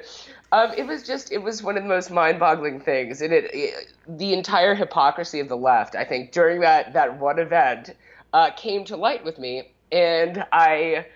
Um, 0.52 0.72
it 0.76 0.86
was 0.86 1.02
just 1.02 1.32
it 1.32 1.42
was 1.42 1.62
one 1.62 1.76
of 1.76 1.82
the 1.82 1.88
most 1.88 2.10
mind-boggling 2.10 2.80
things, 2.80 3.20
and 3.20 3.32
it, 3.32 3.50
it, 3.52 3.92
the 4.08 4.32
entire 4.32 4.74
hypocrisy 4.74 5.40
of 5.40 5.48
the 5.48 5.56
left. 5.56 5.96
I 5.96 6.04
think 6.04 6.30
during 6.32 6.60
that 6.60 6.92
that 6.92 7.18
one 7.18 7.38
event 7.38 7.90
uh, 8.32 8.50
came 8.56 8.84
to 8.84 8.96
light 8.96 9.24
with 9.24 9.38
me, 9.38 9.72
and 9.90 10.44
I. 10.52 11.06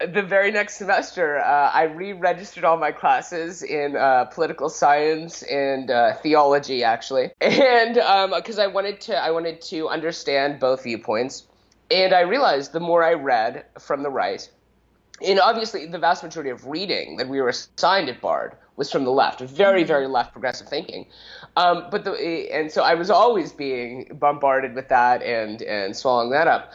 The 0.00 0.22
very 0.22 0.52
next 0.52 0.76
semester, 0.76 1.38
uh, 1.38 1.70
I 1.74 1.82
re-registered 1.82 2.62
all 2.62 2.76
my 2.76 2.92
classes 2.92 3.64
in 3.64 3.96
uh, 3.96 4.26
political 4.26 4.68
science 4.68 5.42
and 5.42 5.90
uh, 5.90 6.14
theology, 6.14 6.84
actually, 6.84 7.32
and 7.40 7.94
because 7.94 8.58
um, 8.58 8.62
I 8.62 8.68
wanted 8.68 9.00
to, 9.02 9.16
I 9.16 9.32
wanted 9.32 9.60
to 9.62 9.88
understand 9.88 10.60
both 10.60 10.84
viewpoints, 10.84 11.48
and 11.90 12.12
I 12.12 12.20
realized 12.20 12.72
the 12.72 12.78
more 12.78 13.02
I 13.02 13.14
read 13.14 13.64
from 13.80 14.04
the 14.04 14.10
right, 14.10 14.48
and 15.26 15.40
obviously 15.40 15.86
the 15.86 15.98
vast 15.98 16.22
majority 16.22 16.50
of 16.50 16.64
reading 16.64 17.16
that 17.16 17.28
we 17.28 17.40
were 17.40 17.48
assigned 17.48 18.08
at 18.08 18.20
Bard 18.20 18.54
was 18.76 18.92
from 18.92 19.04
the 19.04 19.10
left, 19.10 19.40
very, 19.40 19.80
mm-hmm. 19.80 19.88
very 19.88 20.06
left 20.06 20.30
progressive 20.30 20.68
thinking. 20.68 21.06
Um, 21.56 21.88
but 21.90 22.04
the 22.04 22.12
and 22.52 22.70
so 22.70 22.84
I 22.84 22.94
was 22.94 23.10
always 23.10 23.52
being 23.52 24.08
bombarded 24.12 24.76
with 24.76 24.88
that 24.90 25.24
and 25.24 25.60
and 25.62 25.96
swallowing 25.96 26.30
that 26.30 26.46
up. 26.46 26.72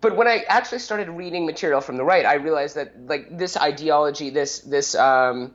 But 0.00 0.16
when 0.16 0.28
I 0.28 0.44
actually 0.48 0.78
started 0.78 1.08
reading 1.08 1.46
material 1.46 1.80
from 1.80 1.96
the 1.96 2.04
right, 2.04 2.24
I 2.24 2.34
realized 2.34 2.76
that 2.76 2.94
like 3.06 3.36
this 3.36 3.56
ideology, 3.56 4.30
this 4.30 4.60
this 4.60 4.94
um, 4.94 5.54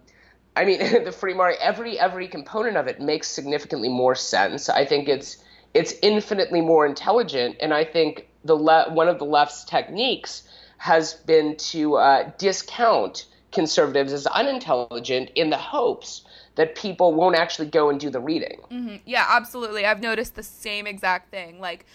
I 0.55 0.65
mean 0.65 0.79
the 1.05 1.11
free 1.11 1.33
market, 1.33 1.59
every 1.61 1.99
every 1.99 2.27
component 2.27 2.77
of 2.77 2.87
it 2.87 2.99
makes 2.99 3.27
significantly 3.27 3.89
more 3.89 4.15
sense. 4.15 4.69
I 4.69 4.85
think 4.85 5.07
it's 5.07 5.37
it's 5.75 5.93
infinitely 6.01 6.61
more 6.61 6.85
intelligent. 6.85 7.57
And 7.59 7.73
I 7.73 7.83
think 7.83 8.27
the 8.45 8.55
le- 8.55 8.91
one 8.93 9.09
of 9.09 9.19
the 9.19 9.25
left's 9.25 9.65
techniques 9.65 10.43
has 10.77 11.13
been 11.13 11.57
to 11.57 11.95
uh, 11.95 12.31
discount 12.37 13.27
conservatives 13.51 14.13
as 14.13 14.25
unintelligent 14.27 15.31
in 15.35 15.49
the 15.49 15.57
hopes 15.57 16.23
that 16.55 16.75
people 16.75 17.13
won't 17.13 17.35
actually 17.35 17.67
go 17.67 17.89
and 17.89 17.99
do 17.99 18.09
the 18.09 18.19
reading. 18.19 18.59
Mm-hmm. 18.71 18.95
Yeah, 19.05 19.25
absolutely. 19.27 19.85
I've 19.85 20.01
noticed 20.01 20.35
the 20.35 20.43
same 20.43 20.87
exact 20.87 21.29
thing. 21.29 21.59
Like 21.59 21.85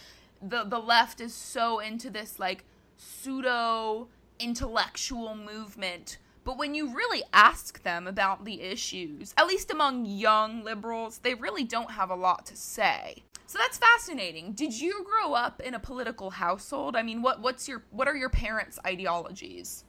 the 0.42 0.64
the 0.64 0.78
left 0.78 1.20
is 1.20 1.34
so 1.34 1.78
into 1.78 2.10
this 2.10 2.38
like 2.38 2.64
pseudo 2.96 4.08
intellectual 4.38 5.34
movement. 5.34 6.18
But 6.42 6.56
when 6.56 6.74
you 6.74 6.94
really 6.94 7.22
ask 7.32 7.82
them 7.82 8.06
about 8.06 8.44
the 8.44 8.62
issues, 8.62 9.34
at 9.36 9.46
least 9.46 9.70
among 9.70 10.06
young 10.06 10.64
liberals, 10.64 11.18
they 11.18 11.34
really 11.34 11.64
don't 11.64 11.90
have 11.90 12.10
a 12.10 12.14
lot 12.14 12.46
to 12.46 12.56
say. 12.56 13.22
So 13.46 13.58
that's 13.58 13.78
fascinating. 13.78 14.52
Did 14.52 14.72
you 14.80 15.04
grow 15.04 15.34
up 15.34 15.60
in 15.60 15.74
a 15.74 15.78
political 15.78 16.30
household? 16.30 16.96
I 16.96 17.02
mean, 17.02 17.20
what 17.20 17.40
what's 17.40 17.68
your 17.68 17.82
what 17.90 18.08
are 18.08 18.16
your 18.16 18.30
parents' 18.30 18.78
ideologies? 18.86 19.84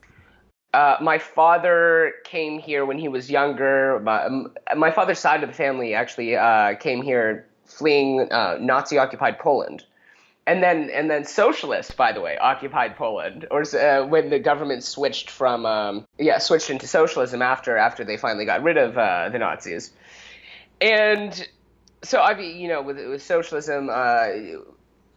Uh, 0.74 0.96
my 1.00 1.18
father 1.18 2.14
came 2.24 2.58
here 2.58 2.86
when 2.86 2.98
he 2.98 3.06
was 3.06 3.30
younger. 3.30 4.00
My, 4.00 4.26
my 4.74 4.90
father's 4.90 5.18
side 5.18 5.42
of 5.42 5.50
the 5.50 5.54
family 5.54 5.94
actually 5.94 6.34
uh, 6.34 6.76
came 6.76 7.02
here 7.02 7.46
fleeing 7.66 8.32
uh, 8.32 8.56
Nazi 8.58 8.96
occupied 8.96 9.38
Poland. 9.38 9.84
And 10.46 10.60
then, 10.60 10.90
and 10.90 11.08
then, 11.08 11.24
socialist, 11.24 11.96
by 11.96 12.12
the 12.12 12.20
way, 12.20 12.36
occupied 12.36 12.96
Poland, 12.96 13.46
or 13.52 13.62
uh, 13.76 14.04
when 14.04 14.28
the 14.28 14.40
government 14.40 14.82
switched 14.82 15.30
from, 15.30 15.64
um, 15.64 16.04
yeah, 16.18 16.38
switched 16.38 16.68
into 16.68 16.88
socialism 16.88 17.42
after 17.42 17.76
after 17.76 18.02
they 18.02 18.16
finally 18.16 18.44
got 18.44 18.62
rid 18.64 18.76
of 18.76 18.98
uh, 18.98 19.28
the 19.28 19.38
Nazis. 19.38 19.92
And 20.80 21.48
so, 22.02 22.20
I 22.20 22.34
mean, 22.34 22.58
you 22.58 22.66
know, 22.66 22.82
with, 22.82 22.96
with 22.96 23.22
socialism, 23.22 23.88
uh, 23.88 24.26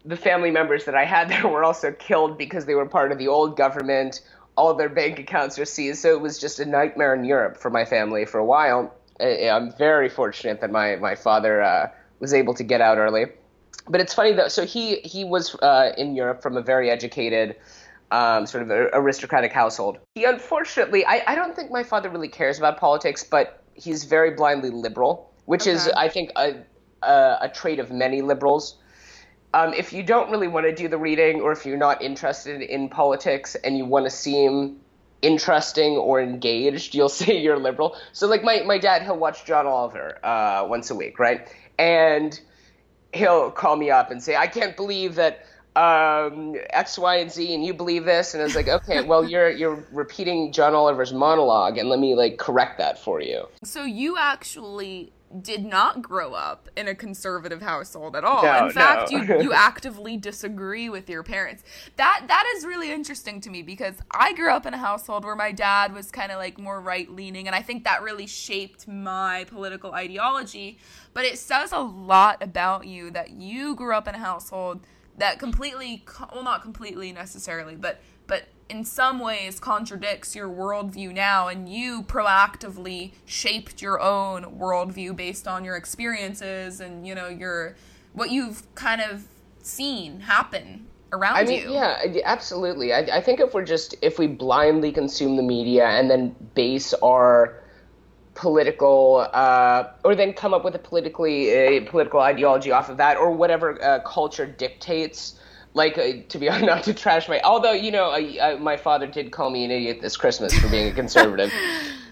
the 0.05 0.15
family 0.15 0.51
members 0.51 0.85
that 0.85 0.93
I 0.93 1.05
had 1.05 1.29
there 1.29 1.47
were 1.47 1.63
also 1.63 1.91
killed 1.91 2.37
because 2.37 2.65
they 2.65 2.75
were 2.75 2.85
part 2.85 3.11
of 3.11 3.17
the 3.17 3.27
old 3.27 3.57
government 3.57 4.21
all 4.57 4.73
their 4.73 4.89
bank 4.89 5.19
accounts 5.19 5.57
were 5.57 5.65
seized. 5.65 6.01
So 6.01 6.13
it 6.13 6.21
was 6.21 6.39
just 6.39 6.59
a 6.59 6.65
nightmare 6.65 7.13
in 7.13 7.25
Europe 7.25 7.57
for 7.57 7.69
my 7.69 7.85
family 7.85 8.25
for 8.25 8.37
a 8.37 8.45
while. 8.45 8.93
I'm 9.19 9.71
very 9.77 10.09
fortunate 10.09 10.61
that 10.61 10.71
my 10.71 10.97
my 10.97 11.15
father 11.15 11.61
uh, 11.61 11.89
was 12.19 12.33
able 12.33 12.53
to 12.55 12.63
get 12.63 12.81
out 12.81 12.97
early. 12.97 13.25
But 13.87 14.01
it's 14.01 14.13
funny 14.13 14.33
though. 14.33 14.47
So 14.47 14.65
he 14.65 14.97
he 14.97 15.23
was 15.23 15.55
uh, 15.55 15.91
in 15.97 16.15
Europe 16.15 16.41
from 16.41 16.57
a 16.57 16.61
very 16.61 16.89
educated. 16.89 17.55
Um, 18.11 18.45
sort 18.45 18.61
of 18.61 18.69
aristocratic 18.69 19.51
household. 19.51 19.97
He 20.13 20.25
unfortunately, 20.25 21.03
I, 21.07 21.23
I 21.25 21.33
don't 21.33 21.55
think 21.55 21.71
my 21.71 21.83
father 21.83 22.07
really 22.07 22.27
cares 22.27 22.59
about 22.59 22.77
politics, 22.77 23.23
but 23.23 23.63
he's 23.73 24.03
very 24.03 24.31
blindly 24.31 24.69
liberal, 24.69 25.33
which 25.45 25.63
okay. 25.63 25.71
is, 25.71 25.87
I 25.89 26.07
think, 26.09 26.31
a, 26.35 26.55
a, 27.01 27.37
a 27.41 27.49
trait 27.49 27.79
of 27.79 27.91
many 27.91 28.21
liberals. 28.21 28.77
Um, 29.53 29.73
if 29.73 29.93
you 29.93 30.03
don't 30.03 30.29
really 30.29 30.47
want 30.47 30.65
to 30.65 30.75
do 30.75 30.87
the 30.87 30.97
reading, 30.97 31.41
or 31.41 31.51
if 31.51 31.65
you're 31.65 31.77
not 31.77 32.01
interested 32.01 32.61
in 32.61 32.89
politics 32.89 33.55
and 33.55 33.77
you 33.77 33.85
want 33.85 34.05
to 34.05 34.11
seem 34.11 34.81
interesting 35.21 35.95
or 35.95 36.21
engaged, 36.21 36.93
you'll 36.93 37.09
say 37.23 37.39
you're 37.39 37.57
liberal. 37.57 37.95
So, 38.11 38.27
like 38.27 38.43
my, 38.43 38.63
my 38.63 38.77
dad, 38.77 39.03
he'll 39.03 39.17
watch 39.17 39.45
John 39.45 39.65
Oliver 39.65 40.19
uh, 40.25 40.65
once 40.67 40.91
a 40.91 40.95
week, 40.95 41.19
right? 41.19 41.47
And 41.77 42.39
he'll 43.15 43.51
call 43.51 43.75
me 43.75 43.89
up 43.89 44.11
and 44.11 44.21
say, 44.21 44.35
I 44.35 44.47
can't 44.47 44.75
believe 44.75 45.15
that 45.15 45.45
um, 45.75 46.55
X, 46.69 46.97
Y, 46.97 47.15
and 47.17 47.31
Z, 47.31 47.53
and 47.53 47.65
you 47.65 47.73
believe 47.73 48.05
this, 48.05 48.33
and 48.33 48.41
it's 48.41 48.55
like, 48.55 48.67
okay, 48.67 49.01
well, 49.05 49.27
you're 49.27 49.49
you're 49.49 49.83
repeating 49.91 50.51
John 50.51 50.73
Oliver's 50.73 51.13
monologue, 51.13 51.77
and 51.77 51.89
let 51.89 51.99
me 51.99 52.15
like 52.15 52.37
correct 52.37 52.77
that 52.77 52.97
for 52.97 53.21
you. 53.21 53.47
So 53.63 53.83
you 53.83 54.17
actually 54.17 55.11
did 55.41 55.65
not 55.65 56.01
grow 56.01 56.33
up 56.33 56.69
in 56.75 56.87
a 56.87 56.95
conservative 56.95 57.61
household 57.61 58.15
at 58.15 58.23
all. 58.23 58.43
No, 58.43 58.65
in 58.65 58.71
fact, 58.71 59.11
no. 59.11 59.17
you 59.17 59.41
you 59.41 59.53
actively 59.53 60.17
disagree 60.17 60.89
with 60.89 61.09
your 61.09 61.23
parents. 61.23 61.63
That 61.97 62.25
that 62.27 62.53
is 62.55 62.65
really 62.65 62.91
interesting 62.91 63.41
to 63.41 63.49
me 63.49 63.61
because 63.61 63.95
I 64.11 64.33
grew 64.33 64.51
up 64.51 64.65
in 64.65 64.73
a 64.73 64.77
household 64.77 65.25
where 65.25 65.35
my 65.35 65.51
dad 65.51 65.93
was 65.93 66.11
kind 66.11 66.31
of 66.31 66.37
like 66.37 66.57
more 66.57 66.79
right 66.79 67.09
leaning 67.09 67.47
and 67.47 67.55
I 67.55 67.61
think 67.61 67.83
that 67.83 68.01
really 68.01 68.27
shaped 68.27 68.87
my 68.87 69.45
political 69.49 69.93
ideology, 69.93 70.77
but 71.13 71.25
it 71.25 71.37
says 71.37 71.71
a 71.71 71.79
lot 71.79 72.41
about 72.41 72.85
you 72.87 73.11
that 73.11 73.31
you 73.31 73.75
grew 73.75 73.95
up 73.95 74.07
in 74.07 74.15
a 74.15 74.19
household 74.19 74.81
that 75.17 75.39
completely 75.39 76.03
well 76.33 76.43
not 76.43 76.61
completely 76.61 77.11
necessarily, 77.11 77.75
but 77.75 77.99
but 78.27 78.45
in 78.69 78.83
some 78.83 79.19
ways 79.19 79.59
contradicts 79.59 80.35
your 80.35 80.47
worldview 80.47 81.13
now, 81.13 81.47
and 81.47 81.69
you 81.69 82.03
proactively 82.03 83.11
shaped 83.25 83.81
your 83.81 83.99
own 83.99 84.57
worldview 84.57 85.15
based 85.15 85.47
on 85.47 85.63
your 85.63 85.75
experiences 85.75 86.79
and 86.79 87.05
you 87.05 87.13
know 87.13 87.27
your 87.27 87.75
what 88.13 88.31
you've 88.31 88.63
kind 88.75 89.01
of 89.01 89.27
seen 89.61 90.21
happen 90.21 90.87
around 91.11 91.35
I 91.35 91.43
mean, 91.43 91.63
you. 91.63 91.73
Yeah, 91.73 92.03
absolutely. 92.23 92.93
I, 92.93 92.99
I 92.99 93.21
think 93.21 93.39
if 93.39 93.53
we're 93.53 93.65
just 93.65 93.95
if 94.01 94.17
we 94.17 94.27
blindly 94.27 94.91
consume 94.91 95.35
the 95.35 95.43
media 95.43 95.87
and 95.87 96.09
then 96.09 96.35
base 96.55 96.93
our 96.95 97.61
political 98.33 99.27
uh, 99.31 99.89
or 100.03 100.15
then 100.15 100.33
come 100.33 100.53
up 100.53 100.65
with 100.65 100.75
a 100.75 100.79
politically 100.79 101.49
a 101.49 101.81
political 101.81 102.19
ideology 102.19 102.71
off 102.71 102.89
of 102.89 102.97
that 102.97 103.17
or 103.17 103.31
whatever 103.31 103.81
uh, 103.81 103.99
culture 103.99 104.45
dictates 104.45 105.39
like 105.75 105.97
uh, 105.97 106.13
to 106.29 106.39
be 106.39 106.49
not 106.71 106.83
to 106.83 106.93
trash 106.93 107.29
my 107.29 107.39
although 107.43 107.73
you 107.73 107.91
know 107.91 108.09
I, 108.09 108.37
I, 108.41 108.55
my 108.55 108.77
father 108.77 109.05
did 109.05 109.31
call 109.31 109.51
me 109.51 109.63
an 109.63 109.71
idiot 109.71 109.99
this 110.01 110.17
christmas 110.17 110.57
for 110.57 110.67
being 110.69 110.91
a 110.91 110.93
conservative. 110.93 111.53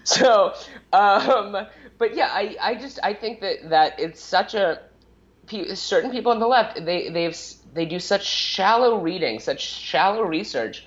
So 0.06 0.52
um, 0.92 1.66
but 1.96 2.14
yeah 2.14 2.28
I, 2.30 2.56
I 2.60 2.74
just 2.74 2.98
i 3.02 3.14
think 3.14 3.40
that 3.40 3.70
that 3.70 3.98
it's 3.98 4.22
such 4.22 4.52
a 4.52 4.82
certain 5.74 6.10
people 6.10 6.30
on 6.30 6.40
the 6.40 6.46
left 6.46 6.84
they 6.84 7.08
they've 7.08 7.38
they 7.72 7.86
do 7.86 7.98
such 7.98 8.26
shallow 8.26 9.00
reading 9.00 9.40
such 9.40 9.62
shallow 9.62 10.20
research 10.20 10.84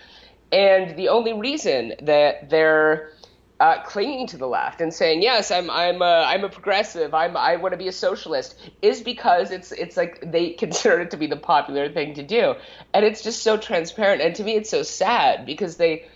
and 0.51 0.95
the 0.97 1.09
only 1.09 1.33
reason 1.33 1.93
that 2.03 2.51
they're 2.51 3.11
uh, 3.59 3.81
clinging 3.83 4.27
to 4.27 4.37
the 4.37 4.47
left 4.47 4.81
and 4.81 4.93
saying 4.93 5.21
yes, 5.21 5.49
I'm 5.49 5.69
I'm 5.69 6.01
a, 6.01 6.23
I'm 6.27 6.43
a 6.43 6.49
progressive, 6.49 7.13
I'm 7.13 7.35
I 7.35 7.55
want 7.55 7.73
to 7.73 7.77
be 7.77 7.87
a 7.87 7.91
socialist, 7.91 8.57
is 8.81 9.01
because 9.01 9.51
it's 9.51 9.71
it's 9.71 9.97
like 9.97 10.31
they 10.31 10.49
consider 10.63 11.01
it 11.01 11.11
to 11.11 11.17
be 11.17 11.27
the 11.27 11.37
popular 11.37 11.91
thing 11.91 12.13
to 12.15 12.23
do, 12.23 12.55
and 12.93 13.05
it's 13.05 13.23
just 13.23 13.43
so 13.43 13.57
transparent. 13.57 14.21
And 14.21 14.35
to 14.35 14.43
me, 14.43 14.55
it's 14.55 14.69
so 14.69 14.83
sad 14.83 15.45
because 15.45 15.77
they, 15.77 16.07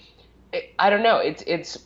I 0.77 0.89
don't 0.89 1.03
know, 1.03 1.17
it's 1.17 1.43
it's 1.47 1.77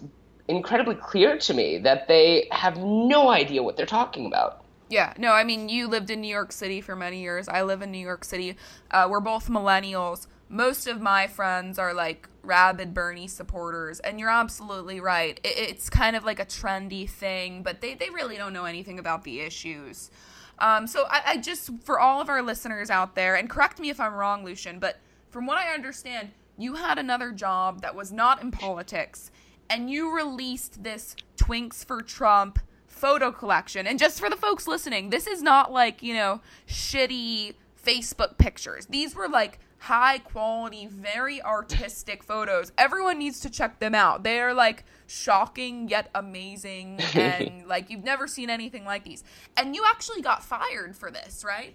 incredibly 0.47 0.95
clear 0.95 1.37
to 1.37 1.53
me 1.53 1.79
that 1.79 2.07
they 2.07 2.47
have 2.51 2.77
no 2.77 3.29
idea 3.29 3.63
what 3.63 3.77
they're 3.77 3.85
talking 3.85 4.25
about. 4.25 4.63
Yeah, 4.87 5.13
no, 5.17 5.31
I 5.31 5.43
mean, 5.43 5.67
you 5.67 5.87
lived 5.87 6.11
in 6.11 6.21
New 6.21 6.27
York 6.27 6.51
City 6.51 6.79
for 6.79 6.95
many 6.95 7.21
years. 7.21 7.47
I 7.47 7.63
live 7.63 7.81
in 7.81 7.91
New 7.91 7.97
York 7.97 8.23
City. 8.23 8.55
Uh, 8.91 9.07
we're 9.09 9.19
both 9.19 9.49
millennials. 9.49 10.27
Most 10.49 10.87
of 10.87 11.01
my 11.01 11.27
friends 11.27 11.79
are 11.79 11.93
like 11.93 12.29
rabid 12.43 12.93
Bernie 12.93 13.27
supporters, 13.27 13.99
and 13.99 14.19
you're 14.19 14.29
absolutely 14.29 14.99
right. 14.99 15.39
It, 15.43 15.57
it's 15.57 15.89
kind 15.89 16.15
of 16.15 16.23
like 16.23 16.39
a 16.39 16.45
trendy 16.45 17.09
thing, 17.09 17.63
but 17.63 17.81
they, 17.81 17.95
they 17.95 18.09
really 18.09 18.37
don't 18.37 18.53
know 18.53 18.65
anything 18.65 18.99
about 18.99 19.23
the 19.23 19.41
issues. 19.41 20.11
Um, 20.59 20.87
so 20.87 21.05
I, 21.09 21.21
I 21.25 21.37
just, 21.37 21.71
for 21.83 21.99
all 21.99 22.21
of 22.21 22.29
our 22.29 22.41
listeners 22.41 22.89
out 22.89 23.15
there, 23.15 23.35
and 23.35 23.49
correct 23.49 23.79
me 23.79 23.89
if 23.89 23.99
I'm 23.99 24.13
wrong, 24.13 24.45
Lucian, 24.45 24.79
but 24.79 24.99
from 25.29 25.45
what 25.45 25.57
I 25.57 25.73
understand, 25.73 26.31
you 26.57 26.75
had 26.75 26.97
another 26.97 27.31
job 27.31 27.81
that 27.81 27.95
was 27.95 28.11
not 28.11 28.41
in 28.41 28.51
politics, 28.51 29.31
and 29.69 29.89
you 29.89 30.15
released 30.15 30.83
this 30.83 31.15
Twinks 31.35 31.83
for 31.83 32.01
Trump 32.01 32.59
photo 32.87 33.31
collection. 33.31 33.87
And 33.87 33.99
just 33.99 34.19
for 34.19 34.29
the 34.29 34.37
folks 34.37 34.67
listening, 34.67 35.09
this 35.09 35.27
is 35.27 35.41
not 35.41 35.71
like, 35.71 36.01
you 36.01 36.13
know, 36.13 36.39
shitty 36.67 37.55
Facebook 37.83 38.37
pictures. 38.37 38.85
These 38.85 39.15
were 39.15 39.27
like 39.27 39.59
high 39.85 40.17
quality, 40.17 40.87
very 40.87 41.39
artistic 41.43 42.23
photos. 42.23 42.71
Everyone 42.75 43.19
needs 43.19 43.41
to 43.41 43.51
check 43.51 43.77
them 43.77 43.93
out. 43.93 44.23
They 44.23 44.39
are 44.39 44.51
like 44.51 44.83
shocking 45.05 45.87
yet 45.89 46.09
amazing 46.15 46.99
and 47.13 47.67
like 47.67 47.91
you've 47.91 48.03
never 48.03 48.27
seen 48.27 48.49
anything 48.49 48.83
like 48.83 49.03
these. 49.03 49.23
And 49.55 49.75
you 49.75 49.83
actually 49.87 50.23
got 50.23 50.43
fired 50.43 50.95
for 50.95 51.11
this, 51.11 51.45
right? 51.45 51.71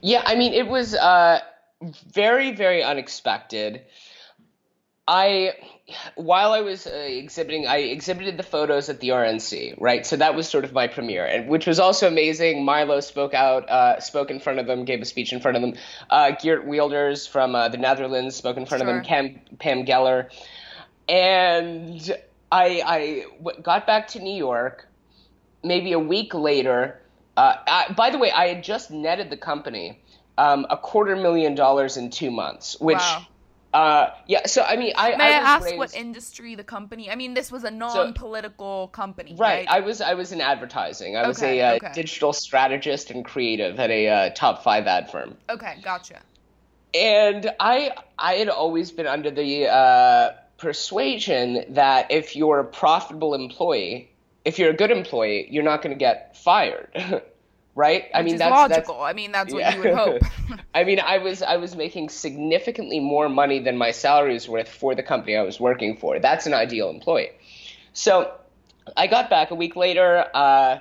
Yeah, 0.00 0.22
I 0.24 0.36
mean 0.36 0.52
it 0.54 0.68
was 0.68 0.94
uh 0.94 1.40
very 2.14 2.54
very 2.54 2.84
unexpected. 2.84 3.82
I 5.08 5.54
while 6.16 6.52
I 6.52 6.60
was 6.60 6.86
uh, 6.86 6.90
exhibiting, 6.90 7.66
I 7.66 7.78
exhibited 7.78 8.36
the 8.36 8.42
photos 8.42 8.90
at 8.90 9.00
the 9.00 9.08
RNC, 9.08 9.80
right? 9.80 10.04
So 10.04 10.16
that 10.16 10.34
was 10.34 10.46
sort 10.46 10.64
of 10.64 10.72
my 10.74 10.86
premiere, 10.86 11.24
and 11.24 11.48
which 11.48 11.66
was 11.66 11.80
also 11.80 12.06
amazing. 12.06 12.62
Milo 12.62 13.00
spoke 13.00 13.32
out, 13.32 13.68
uh, 13.70 13.98
spoke 14.00 14.30
in 14.30 14.38
front 14.38 14.58
of 14.58 14.66
them, 14.66 14.84
gave 14.84 15.00
a 15.00 15.06
speech 15.06 15.32
in 15.32 15.40
front 15.40 15.56
of 15.56 15.62
them. 15.62 15.74
Uh, 16.10 16.32
Geert 16.32 16.66
Wilders 16.66 17.26
from 17.26 17.54
uh, 17.54 17.70
the 17.70 17.78
Netherlands 17.78 18.36
spoke 18.36 18.58
in 18.58 18.66
front 18.66 18.82
sure. 18.82 18.90
of 18.90 18.96
them. 18.96 19.04
Cam, 19.04 19.40
Pam 19.58 19.86
Geller, 19.86 20.28
and 21.08 22.14
I, 22.52 22.82
I 22.84 23.24
w- 23.38 23.62
got 23.62 23.86
back 23.86 24.08
to 24.08 24.20
New 24.20 24.36
York. 24.36 24.86
Maybe 25.64 25.92
a 25.92 25.98
week 25.98 26.34
later. 26.34 27.00
Uh, 27.34 27.56
I, 27.66 27.92
by 27.96 28.10
the 28.10 28.18
way, 28.18 28.30
I 28.30 28.48
had 28.48 28.62
just 28.62 28.90
netted 28.90 29.30
the 29.30 29.36
company 29.38 30.02
um, 30.36 30.66
a 30.68 30.76
quarter 30.76 31.16
million 31.16 31.54
dollars 31.54 31.96
in 31.96 32.10
two 32.10 32.30
months, 32.30 32.78
which. 32.78 32.98
Wow 32.98 33.26
Uh, 33.74 34.10
yeah. 34.26 34.46
So 34.46 34.62
I 34.62 34.76
mean, 34.76 34.94
I 34.96 35.16
may 35.16 35.24
I, 35.24 35.28
I 35.28 35.30
ask 35.32 35.64
raised, 35.66 35.78
what 35.78 35.94
industry 35.94 36.54
the 36.54 36.64
company? 36.64 37.10
I 37.10 37.14
mean, 37.16 37.34
this 37.34 37.52
was 37.52 37.64
a 37.64 37.70
non-political 37.70 38.88
company, 38.88 39.34
Right. 39.36 39.66
right? 39.66 39.68
I 39.68 39.80
was 39.80 40.00
I 40.00 40.14
was 40.14 40.32
in 40.32 40.40
advertising. 40.40 41.16
I 41.16 41.28
was 41.28 41.38
Okay, 41.38 41.60
a 41.60 41.72
uh, 41.72 41.74
okay. 41.76 41.92
digital 41.92 42.32
strategist 42.32 43.10
and 43.10 43.24
creative 43.24 43.78
at 43.78 43.90
a 43.90 44.08
uh, 44.08 44.30
top 44.30 44.62
five 44.64 44.86
ad 44.86 45.10
firm. 45.10 45.36
okay, 45.50 45.76
gotcha. 45.82 46.20
And 46.94 47.50
I 47.60 47.92
I 48.18 48.34
had 48.34 48.48
always 48.48 48.90
been 48.90 49.06
under 49.06 49.30
the 49.30 49.66
uh, 49.68 50.30
persuasion 50.56 51.64
that 51.74 52.10
if 52.10 52.34
you're 52.36 52.60
a 52.60 52.64
profitable 52.64 53.34
employee, 53.34 54.10
if 54.46 54.58
you're 54.58 54.70
a 54.70 54.76
good 54.76 54.90
employee, 54.90 55.46
you're 55.50 55.62
not 55.62 55.82
going 55.82 55.94
to 55.94 55.98
get 55.98 56.36
fired, 56.38 56.88
right? 57.78 58.06
I 58.12 58.22
mean 58.22 58.36
that's 58.38 58.50
logical. 58.50 58.98
that's 58.98 59.10
I 59.10 59.12
mean, 59.14 59.30
that's 59.30 59.52
what 59.54 59.60
Yeah. 59.60 59.74
you 59.76 59.82
would 59.82 59.94
hope. 59.94 60.22
I 60.74 60.82
mean, 60.84 60.98
I 61.00 61.18
was 61.18 61.42
I 61.42 61.56
was 61.56 61.76
making 61.76 62.08
significantly 62.08 62.98
more 62.98 63.28
money 63.28 63.60
than 63.60 63.76
my 63.78 63.92
salary 63.92 64.34
was 64.34 64.48
worth 64.48 64.68
for 64.68 64.94
the 64.96 65.02
company 65.04 65.36
I 65.36 65.42
was 65.42 65.60
working 65.60 65.96
for. 65.96 66.18
That's 66.18 66.46
an 66.46 66.54
ideal 66.54 66.90
employee. 66.90 67.30
So 67.92 68.32
I 68.96 69.06
got 69.06 69.30
back 69.30 69.52
a 69.52 69.54
week 69.54 69.76
later. 69.76 70.24
Uh, 70.34 70.78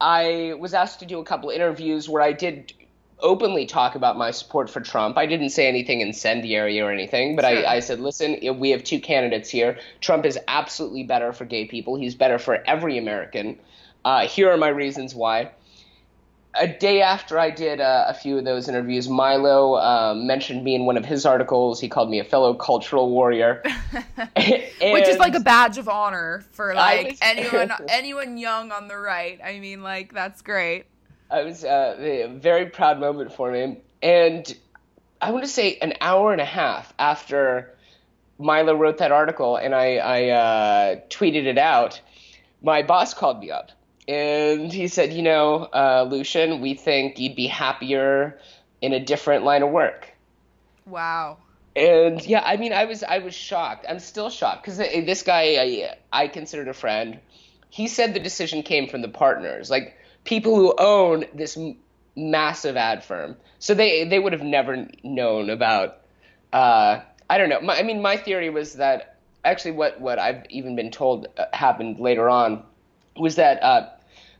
I 0.00 0.54
was 0.58 0.74
asked 0.74 0.98
to 1.00 1.06
do 1.06 1.20
a 1.20 1.24
couple 1.24 1.48
interviews 1.50 2.08
where 2.08 2.22
I 2.22 2.32
did 2.32 2.72
openly 3.20 3.64
talk 3.64 3.94
about 3.94 4.18
my 4.18 4.30
support 4.32 4.68
for 4.68 4.80
Trump. 4.80 5.16
I 5.16 5.26
didn't 5.26 5.50
say 5.50 5.68
anything 5.68 6.00
incendiary 6.00 6.80
or 6.80 6.90
anything, 6.90 7.36
but 7.36 7.44
Sure. 7.46 7.66
I, 7.66 7.76
I 7.76 7.80
said, 7.80 8.00
listen, 8.00 8.36
we 8.58 8.70
have 8.72 8.82
two 8.84 9.00
candidates 9.00 9.48
here. 9.48 9.78
Trump 10.00 10.26
is 10.26 10.38
absolutely 10.48 11.04
better 11.04 11.32
for 11.32 11.44
gay 11.46 11.64
people. 11.66 11.96
He's 11.96 12.14
better 12.14 12.38
for 12.38 12.62
every 12.66 12.98
American. 12.98 13.58
Uh, 14.04 14.26
here 14.28 14.50
are 14.50 14.58
my 14.58 14.68
reasons 14.68 15.14
why 15.14 15.50
a 16.58 16.66
day 16.66 17.02
after 17.02 17.38
I 17.38 17.50
did 17.50 17.80
uh, 17.80 18.06
a 18.08 18.14
few 18.14 18.38
of 18.38 18.44
those 18.44 18.68
interviews, 18.68 19.08
Milo 19.08 19.76
um, 19.76 20.26
mentioned 20.26 20.64
me 20.64 20.74
in 20.74 20.86
one 20.86 20.96
of 20.96 21.04
his 21.04 21.26
articles. 21.26 21.80
He 21.80 21.88
called 21.88 22.10
me 22.10 22.18
a 22.18 22.24
fellow 22.24 22.54
cultural 22.54 23.10
warrior, 23.10 23.62
Which 24.36 25.08
is 25.08 25.18
like 25.18 25.34
a 25.34 25.40
badge 25.40 25.78
of 25.78 25.88
honor 25.88 26.44
for 26.52 26.74
like 26.74 27.18
anyone 27.20 27.72
anyone 27.88 28.38
young 28.38 28.72
on 28.72 28.88
the 28.88 28.96
right. 28.96 29.40
I 29.42 29.58
mean, 29.58 29.82
like 29.82 30.12
that's 30.12 30.42
great. 30.42 30.86
I 31.30 31.42
was 31.42 31.64
uh, 31.64 31.96
a 31.98 32.26
very 32.38 32.66
proud 32.66 33.00
moment 33.00 33.32
for 33.32 33.50
me. 33.50 33.78
And 34.02 34.56
I 35.20 35.30
want 35.30 35.44
to 35.44 35.50
say 35.50 35.78
an 35.78 35.94
hour 36.00 36.32
and 36.32 36.40
a 36.40 36.46
half 36.46 36.92
after 36.98 37.74
Milo 38.38 38.74
wrote 38.74 38.98
that 38.98 39.12
article 39.12 39.56
and 39.56 39.74
I, 39.74 39.96
I 39.96 40.28
uh, 40.28 40.96
tweeted 41.08 41.46
it 41.46 41.58
out, 41.58 42.00
my 42.62 42.82
boss 42.82 43.14
called 43.14 43.40
me 43.40 43.50
up 43.50 43.72
and 44.08 44.72
he 44.72 44.88
said, 44.88 45.12
You 45.12 45.22
know, 45.22 45.68
uh, 45.72 46.06
Lucian, 46.08 46.60
we 46.60 46.74
think 46.74 47.18
you'd 47.18 47.36
be 47.36 47.46
happier 47.46 48.38
in 48.80 48.92
a 48.92 49.00
different 49.00 49.44
line 49.44 49.62
of 49.62 49.70
work. 49.70 50.12
Wow. 50.86 51.38
And 51.74 52.24
yeah, 52.24 52.42
I 52.44 52.56
mean, 52.56 52.72
I 52.72 52.84
was 52.84 53.02
I 53.02 53.18
was 53.18 53.34
shocked. 53.34 53.84
I'm 53.88 53.98
still 53.98 54.30
shocked 54.30 54.64
because 54.64 54.78
this 54.78 55.22
guy 55.22 55.42
I, 55.60 55.96
I 56.12 56.28
considered 56.28 56.68
a 56.68 56.74
friend. 56.74 57.18
He 57.68 57.88
said 57.88 58.14
the 58.14 58.20
decision 58.20 58.62
came 58.62 58.88
from 58.88 59.02
the 59.02 59.08
partners, 59.08 59.70
like 59.70 59.98
people 60.24 60.56
who 60.56 60.74
own 60.78 61.26
this 61.34 61.56
m- 61.56 61.76
massive 62.16 62.76
ad 62.76 63.04
firm. 63.04 63.36
So 63.58 63.74
they 63.74 64.04
they 64.04 64.18
would 64.18 64.32
have 64.32 64.42
never 64.42 64.88
known 65.04 65.50
about. 65.50 65.98
Uh, 66.52 67.00
I 67.28 67.36
don't 67.36 67.50
know. 67.50 67.60
My, 67.60 67.78
I 67.78 67.82
mean, 67.82 68.00
my 68.00 68.16
theory 68.16 68.48
was 68.48 68.74
that 68.74 69.16
actually 69.44 69.72
what 69.72 70.00
what 70.00 70.18
I've 70.18 70.46
even 70.48 70.76
been 70.76 70.90
told 70.90 71.26
uh, 71.36 71.44
happened 71.52 71.98
later 71.98 72.30
on 72.30 72.62
was 73.18 73.36
that 73.36 73.62
uh, 73.62 73.90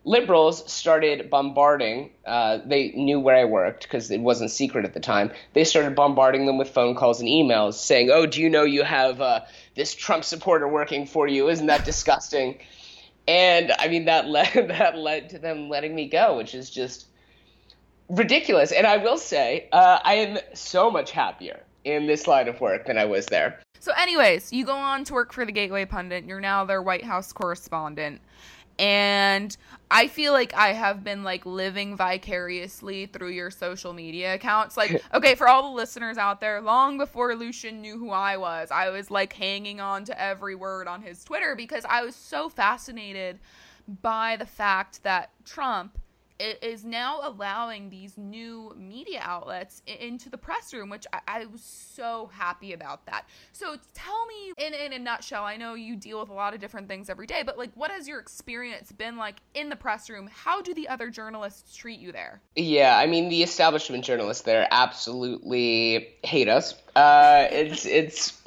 liberals 0.06 0.72
started 0.72 1.28
bombarding. 1.28 2.10
Uh, 2.25 2.60
they 2.64 2.92
knew 2.92 3.20
where 3.20 3.36
I 3.36 3.44
worked 3.44 3.82
because 3.82 4.10
it 4.10 4.20
wasn't 4.20 4.50
secret 4.52 4.84
at 4.84 4.94
the 4.94 5.00
time. 5.00 5.32
They 5.52 5.64
started 5.64 5.94
bombarding 5.94 6.46
them 6.46 6.56
with 6.56 6.70
phone 6.70 6.94
calls 6.94 7.20
and 7.20 7.28
emails 7.28 7.75
saying, 7.75 8.10
"Oh, 8.10 8.25
do 8.25 8.40
you 8.40 8.48
know 8.48 8.62
you 8.62 8.84
have 8.84 9.20
uh, 9.20 9.40
this 9.75 9.94
Trump 9.94 10.25
supporter 10.25 10.68
working 10.68 11.06
for 11.06 11.28
you? 11.28 11.48
Isn't 11.50 11.66
that 11.66 11.84
disgusting?" 11.84 12.58
And 13.28 13.72
I 13.78 13.88
mean 13.88 14.06
that 14.06 14.28
led 14.28 14.54
that 14.68 14.96
led 14.96 15.28
to 15.30 15.38
them 15.38 15.68
letting 15.68 15.94
me 15.94 16.08
go, 16.08 16.36
which 16.38 16.54
is 16.54 16.70
just 16.70 17.06
ridiculous. 18.08 18.73
And 18.73 18.86
I 18.86 18.99
will 18.99 19.19
say, 19.19 19.69
uh, 19.73 19.99
I 20.04 20.14
am 20.14 20.38
so 20.54 20.90
much 20.90 21.10
happier 21.10 21.60
in 21.84 22.06
this 22.06 22.28
line 22.28 22.49
of 22.49 22.60
work 22.60 22.86
than 22.86 22.97
I 22.97 23.04
was 23.04 23.26
there. 23.26 23.60
So, 23.80 23.92
anyways, 23.97 24.52
you 24.52 24.64
go 24.64 24.76
on 24.76 25.04
to 25.04 25.14
work 25.14 25.32
for 25.32 25.45
the 25.45 25.52
Gateway 25.52 25.84
Pundit. 25.84 26.25
You're 26.25 26.40
now 26.40 26.64
their 26.64 26.82
White 26.82 27.04
House 27.04 27.32
correspondent. 27.32 28.21
And 28.78 29.56
I 29.91 30.08
feel 30.08 30.32
like 30.32 30.52
I 30.54 30.73
have 30.73 31.04
been 31.04 31.23
like 31.23 31.47
living 31.47 31.97
vicariously 31.97 33.06
through 33.06 33.30
your 33.30 33.50
social 33.50 33.93
media 33.93 34.34
accounts. 34.34 34.76
Like, 34.76 35.02
okay, 35.15 35.34
for 35.34 35.49
all 35.49 35.71
the 35.71 35.76
listeners 35.76 36.19
out 36.19 36.41
there, 36.41 36.60
long 36.60 36.99
before 36.99 37.34
Lucian 37.34 37.80
knew 37.80 37.99
who 37.99 38.10
I 38.10 38.36
was, 38.36 38.71
I 38.71 38.91
was 38.91 39.10
like 39.10 39.32
hanging 39.32 39.80
on 39.80 40.04
to 40.04 40.21
every 40.21 40.54
word 40.54 40.89
on 40.89 41.02
his 41.02 41.25
Twitter 41.25 41.54
because 41.54 41.84
I 41.89 42.02
was 42.02 42.17
so 42.17 42.49
fascinated 42.49 43.39
by 44.02 44.36
the 44.36 44.47
fact 44.47 45.02
that 45.04 45.30
Trump 45.45 45.99
i- 46.40 46.56
is 46.62 46.84
now 46.84 47.20
allowing 47.22 47.90
these 47.90 48.16
new 48.16 48.75
media 48.76 49.20
outlets 49.22 49.82
into 49.86 50.28
the 50.30 50.38
press 50.38 50.72
room, 50.75 50.88
which 50.90 51.06
I, 51.12 51.20
I 51.26 51.46
was 51.46 51.62
so 51.62 52.30
happy 52.32 52.72
about 52.72 53.06
that. 53.06 53.26
So 53.52 53.76
tell 53.94 54.26
me, 54.26 54.52
in, 54.58 54.75
in 54.75 54.92
a 54.92 54.99
nutshell, 54.99 55.44
I 55.44 55.56
know 55.56 55.75
you 55.75 55.96
deal 55.96 56.20
with 56.20 56.28
a 56.28 56.34
lot 56.34 56.54
of 56.54 56.60
different 56.60 56.88
things 56.88 57.08
every 57.10 57.26
day, 57.26 57.42
but 57.44 57.58
like, 57.58 57.70
what 57.75 57.90
has 57.90 58.06
your 58.08 58.20
experience 58.20 58.92
been 58.92 59.16
like 59.16 59.36
in 59.54 59.68
the 59.68 59.76
press 59.76 60.08
room? 60.10 60.28
How 60.32 60.60
do 60.62 60.75
the 60.75 60.88
other 60.88 61.10
journalists 61.10 61.76
treat 61.76 61.99
you 62.00 62.12
there? 62.12 62.40
Yeah, 62.54 62.96
I 62.96 63.06
mean 63.06 63.28
the 63.28 63.42
establishment 63.42 64.04
journalists 64.04 64.42
there 64.44 64.66
absolutely 64.70 66.14
hate 66.22 66.49
us. 66.49 66.75
Uh, 66.94 67.46
it's 67.50 67.84
it's. 67.86 68.42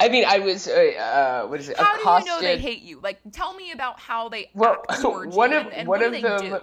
I 0.00 0.08
mean, 0.08 0.24
I 0.26 0.40
was 0.40 0.66
uh, 0.66 0.72
uh, 0.72 1.46
what 1.46 1.60
is 1.60 1.68
it? 1.68 1.76
How 1.76 1.94
accosted. 1.94 2.26
do 2.26 2.30
you 2.30 2.40
know 2.42 2.42
they 2.42 2.58
hate 2.60 2.82
you? 2.82 2.98
Like, 3.00 3.20
tell 3.30 3.54
me 3.54 3.70
about 3.70 4.00
how 4.00 4.28
they 4.28 4.50
Well, 4.52 4.82
act 4.88 5.00
towards 5.00 5.36
one 5.36 5.52
you 5.52 5.58
of 5.58 5.66
and, 5.66 5.74
and 5.74 5.88
one 5.88 6.00
what 6.00 6.14
of 6.14 6.20
them 6.20 6.50
do? 6.50 6.60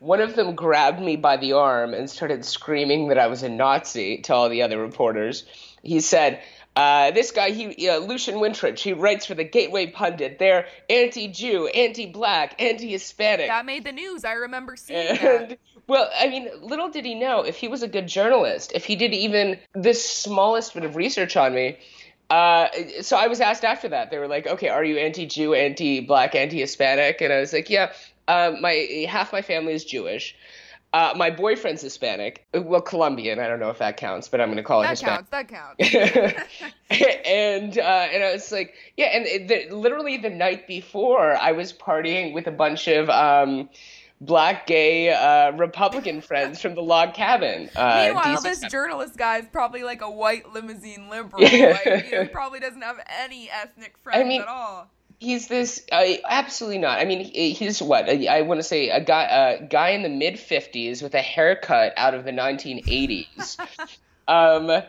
One 0.00 0.20
of 0.20 0.34
them 0.36 0.54
grabbed 0.54 1.00
me 1.00 1.16
by 1.16 1.36
the 1.36 1.52
arm 1.52 1.94
and 1.94 2.08
started 2.08 2.44
screaming 2.44 3.08
that 3.08 3.18
I 3.18 3.26
was 3.26 3.42
a 3.42 3.48
Nazi 3.48 4.18
to 4.22 4.34
all 4.34 4.48
the 4.48 4.62
other 4.62 4.80
reporters. 4.80 5.44
He 5.82 6.00
said. 6.00 6.42
Uh, 6.76 7.10
this 7.10 7.32
guy, 7.32 7.50
he 7.50 7.88
uh, 7.88 7.98
Lucian 7.98 8.36
Wintrich, 8.36 8.78
he 8.78 8.92
writes 8.92 9.26
for 9.26 9.34
the 9.34 9.42
Gateway 9.42 9.88
Pundit. 9.88 10.38
They're 10.38 10.68
anti-Jew, 10.88 11.66
anti-black, 11.66 12.62
anti-Hispanic. 12.62 13.48
That 13.48 13.66
made 13.66 13.82
the 13.82 13.90
news. 13.90 14.24
I 14.24 14.34
remember 14.34 14.76
seeing 14.76 15.16
that. 15.16 15.24
And 15.24 15.58
well, 15.88 16.08
I 16.16 16.28
mean, 16.28 16.48
little 16.62 16.88
did 16.88 17.04
he 17.04 17.16
know 17.16 17.42
if 17.42 17.56
he 17.56 17.66
was 17.66 17.82
a 17.82 17.88
good 17.88 18.06
journalist, 18.06 18.70
if 18.76 18.84
he 18.84 18.94
did 18.94 19.12
even 19.12 19.58
the 19.72 19.92
smallest 19.92 20.74
bit 20.74 20.84
of 20.84 20.94
research 20.94 21.36
on 21.36 21.52
me. 21.52 21.78
Uh, 22.30 22.68
so 23.00 23.16
I 23.16 23.26
was 23.26 23.40
asked 23.40 23.64
after 23.64 23.88
that. 23.88 24.12
They 24.12 24.18
were 24.18 24.28
like, 24.28 24.46
"Okay, 24.46 24.68
are 24.68 24.84
you 24.84 24.98
anti-Jew, 24.98 25.54
anti-black, 25.54 26.36
anti-Hispanic?" 26.36 27.20
And 27.22 27.32
I 27.32 27.40
was 27.40 27.52
like, 27.52 27.70
"Yeah, 27.70 27.90
um, 28.28 28.60
my 28.60 29.06
half 29.08 29.32
my 29.32 29.42
family 29.42 29.72
is 29.72 29.84
Jewish. 29.84 30.36
Uh, 30.94 31.12
my 31.16 31.28
boyfriend's 31.30 31.82
Hispanic, 31.82 32.46
well, 32.54 32.80
Colombian. 32.80 33.38
I 33.40 33.46
don't 33.46 33.60
know 33.60 33.68
if 33.68 33.76
that 33.78 33.98
counts, 33.98 34.26
but 34.28 34.40
I'm 34.40 34.46
going 34.48 34.56
to 34.56 34.62
call 34.62 34.80
it 34.80 34.84
That 34.84 34.90
Hispanic." 34.90 35.30
counts. 35.30 35.30
That 35.30 36.34
counts. 36.34 36.42
and 37.26 37.78
uh, 37.78 37.82
and 38.10 38.24
I 38.24 38.32
was 38.32 38.50
like, 38.50 38.74
yeah, 38.96 39.06
and 39.06 39.26
it- 39.26 39.48
the, 39.48 39.74
literally 39.74 40.16
the 40.16 40.30
night 40.30 40.66
before, 40.66 41.36
I 41.36 41.52
was 41.52 41.72
partying 41.74 42.32
with 42.32 42.46
a 42.46 42.50
bunch 42.50 42.88
of 42.88 43.10
um, 43.10 43.68
black 44.22 44.66
gay 44.66 45.10
uh, 45.12 45.52
Republican 45.52 46.20
friends 46.28 46.62
from 46.62 46.74
the 46.74 46.82
log 46.82 47.12
cabin. 47.12 47.68
Uh, 47.76 48.04
Meanwhile, 48.06 48.40
this 48.40 48.58
stuff. 48.58 48.70
journalist 48.70 49.16
guy 49.18 49.40
is 49.40 49.46
probably 49.52 49.82
like 49.82 50.00
a 50.00 50.10
white 50.10 50.50
limousine 50.54 51.10
liberal. 51.10 51.42
like, 51.42 51.52
you 51.52 52.10
know, 52.12 52.22
he 52.22 52.28
probably 52.28 52.60
doesn't 52.60 52.82
have 52.82 52.98
any 53.20 53.50
ethnic 53.50 53.94
friends 54.02 54.26
mean- 54.26 54.40
at 54.40 54.48
all. 54.48 54.88
He's 55.18 55.48
this 55.48 55.84
uh, 55.92 56.04
absolutely 56.28 56.78
not. 56.78 56.98
I 56.98 57.04
mean, 57.04 57.24
he's 57.24 57.82
what 57.82 58.08
I, 58.08 58.42
want 58.42 58.58
to 58.58 58.64
say 58.64 58.90
a 58.90 59.00
guy 59.00 59.24
a 59.24 59.62
guy 59.62 59.90
in 59.90 60.02
the 60.02 60.08
mid 60.08 60.38
fifties 60.38 61.02
with 61.02 61.14
a 61.14 61.22
haircut 61.22 61.94
out 61.96 62.14
of 62.14 62.24
the 62.24 62.32
nineteen 62.32 62.82
eighties. 62.88 63.56
um, 64.28 64.82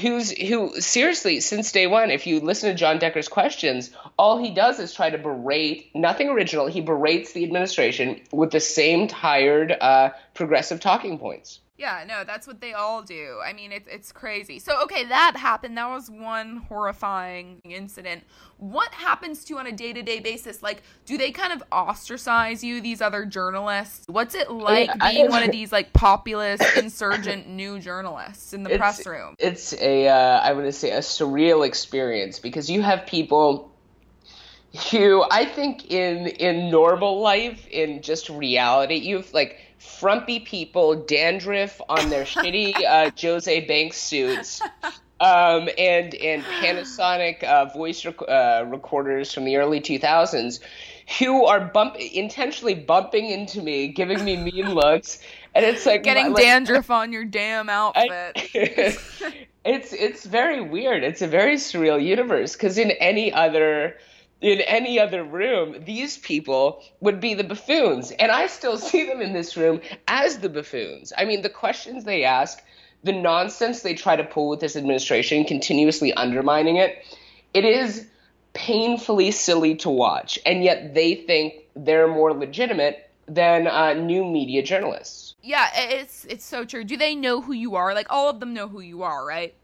who's 0.00 0.30
who 0.30 0.80
seriously 0.80 1.38
since 1.40 1.70
day 1.70 1.86
one 1.86 2.10
if 2.10 2.26
you 2.26 2.40
listen 2.40 2.68
to 2.70 2.76
john 2.76 2.98
decker's 2.98 3.28
questions 3.28 3.92
all 4.18 4.36
he 4.36 4.50
does 4.50 4.80
is 4.80 4.92
try 4.92 5.08
to 5.08 5.16
berate 5.16 5.94
nothing 5.94 6.28
original 6.28 6.66
he 6.66 6.80
berates 6.80 7.32
the 7.32 7.44
administration 7.44 8.20
with 8.32 8.50
the 8.50 8.58
same 8.58 9.06
tired 9.06 9.70
uh, 9.70 10.10
progressive 10.34 10.80
talking 10.80 11.18
points 11.18 11.60
Yeah, 11.78 12.04
no, 12.08 12.24
that's 12.24 12.46
what 12.46 12.62
they 12.62 12.72
all 12.72 13.02
do. 13.02 13.38
I 13.44 13.52
mean, 13.52 13.70
it's 13.70 13.86
it's 13.86 14.10
crazy. 14.10 14.58
So, 14.58 14.82
okay, 14.84 15.04
that 15.04 15.36
happened. 15.36 15.76
That 15.76 15.90
was 15.90 16.10
one 16.10 16.56
horrifying 16.68 17.60
incident. 17.64 18.24
What 18.56 18.92
happens 18.94 19.44
to 19.44 19.52
you 19.54 19.58
on 19.58 19.66
a 19.66 19.72
day 19.72 19.92
to 19.92 20.02
day 20.02 20.20
basis? 20.20 20.62
Like, 20.62 20.82
do 21.04 21.18
they 21.18 21.32
kind 21.32 21.52
of 21.52 21.62
ostracize 21.70 22.64
you? 22.64 22.80
These 22.80 23.02
other 23.02 23.26
journalists. 23.26 24.06
What's 24.08 24.34
it 24.34 24.50
like 24.50 24.88
I- 25.00 25.12
being 25.12 25.28
one 25.28 25.42
of 25.42 25.50
these 25.58 25.70
like 25.70 25.92
populist, 25.92 26.64
insurgent 26.76 27.46
new 27.48 27.78
journalists 27.78 28.54
in 28.54 28.62
the 28.62 28.70
press 28.78 29.04
room? 29.04 29.34
it's 29.38 29.74
a 29.74 30.08
uh, 30.08 30.40
I 30.40 30.54
want 30.54 30.64
to 30.64 30.72
say 30.72 30.92
a 30.92 31.00
surreal 31.00 31.66
experience 31.66 32.38
because 32.38 32.70
you 32.70 32.80
have 32.80 33.04
people 33.06 33.70
who 34.90 35.24
I 35.30 35.44
think 35.44 35.90
in 35.90 36.26
in 36.26 36.70
normal 36.70 37.20
life 37.20 37.66
in 37.68 38.02
just 38.02 38.28
reality 38.30 38.96
you 38.96 39.16
have 39.16 39.32
like 39.34 39.58
frumpy 39.86 40.40
people 40.40 40.94
dandruff 40.94 41.80
on 41.88 42.10
their 42.10 42.24
shitty 42.34 42.74
uh, 42.84 43.10
Jose 43.20 43.60
Banks 43.66 43.96
suits 43.96 44.60
um, 45.20 45.68
and 45.78 46.14
and 46.14 46.42
Panasonic 46.44 47.42
uh, 47.44 47.66
voice 47.66 48.04
rec- 48.04 48.28
uh, 48.28 48.64
recorders 48.66 49.32
from 49.32 49.44
the 49.44 49.56
early 49.56 49.80
2000s 49.80 50.60
who 51.18 51.46
are 51.46 51.60
bump 51.60 51.96
intentionally 51.96 52.74
bumping 52.74 53.26
into 53.30 53.62
me, 53.62 53.88
giving 53.88 54.24
me 54.24 54.36
mean 54.36 54.70
looks, 54.74 55.20
and 55.54 55.64
it's 55.64 55.86
like 55.86 56.02
getting 56.02 56.32
like, 56.32 56.42
dandruff 56.42 56.90
on 56.90 57.12
your 57.12 57.24
damn 57.24 57.68
outfit. 57.68 58.10
I, 58.36 58.96
it's 59.64 59.92
it's 59.92 60.26
very 60.26 60.60
weird. 60.60 61.04
It's 61.04 61.22
a 61.22 61.28
very 61.28 61.54
surreal 61.54 62.02
universe 62.02 62.52
because 62.52 62.76
in 62.76 62.90
any 62.92 63.32
other 63.32 63.96
in 64.40 64.60
any 64.60 65.00
other 65.00 65.24
room, 65.24 65.84
these 65.84 66.18
people 66.18 66.82
would 67.00 67.20
be 67.20 67.34
the 67.34 67.44
buffoons, 67.44 68.10
and 68.10 68.30
I 68.30 68.46
still 68.48 68.76
see 68.76 69.06
them 69.06 69.20
in 69.20 69.32
this 69.32 69.56
room 69.56 69.80
as 70.06 70.38
the 70.38 70.48
buffoons. 70.48 71.12
I 71.16 71.24
mean, 71.24 71.42
the 71.42 71.48
questions 71.48 72.04
they 72.04 72.24
ask, 72.24 72.62
the 73.02 73.12
nonsense 73.12 73.80
they 73.80 73.94
try 73.94 74.16
to 74.16 74.24
pull 74.24 74.48
with 74.48 74.60
this 74.60 74.76
administration, 74.76 75.44
continuously 75.44 76.12
undermining 76.12 76.76
it. 76.76 76.98
It 77.54 77.64
is 77.64 78.06
painfully 78.52 79.30
silly 79.30 79.76
to 79.76 79.90
watch, 79.90 80.38
and 80.44 80.62
yet 80.62 80.94
they 80.94 81.14
think 81.14 81.54
they're 81.74 82.08
more 82.08 82.32
legitimate 82.34 83.10
than 83.26 83.66
uh, 83.66 83.94
new 83.94 84.24
media 84.24 84.62
journalists. 84.62 85.34
Yeah, 85.42 85.68
it's 85.74 86.24
it's 86.26 86.44
so 86.44 86.64
true. 86.64 86.84
Do 86.84 86.96
they 86.96 87.14
know 87.14 87.40
who 87.40 87.52
you 87.52 87.76
are? 87.76 87.94
Like 87.94 88.06
all 88.10 88.28
of 88.28 88.40
them 88.40 88.52
know 88.52 88.68
who 88.68 88.80
you 88.80 89.02
are, 89.02 89.24
right? 89.24 89.54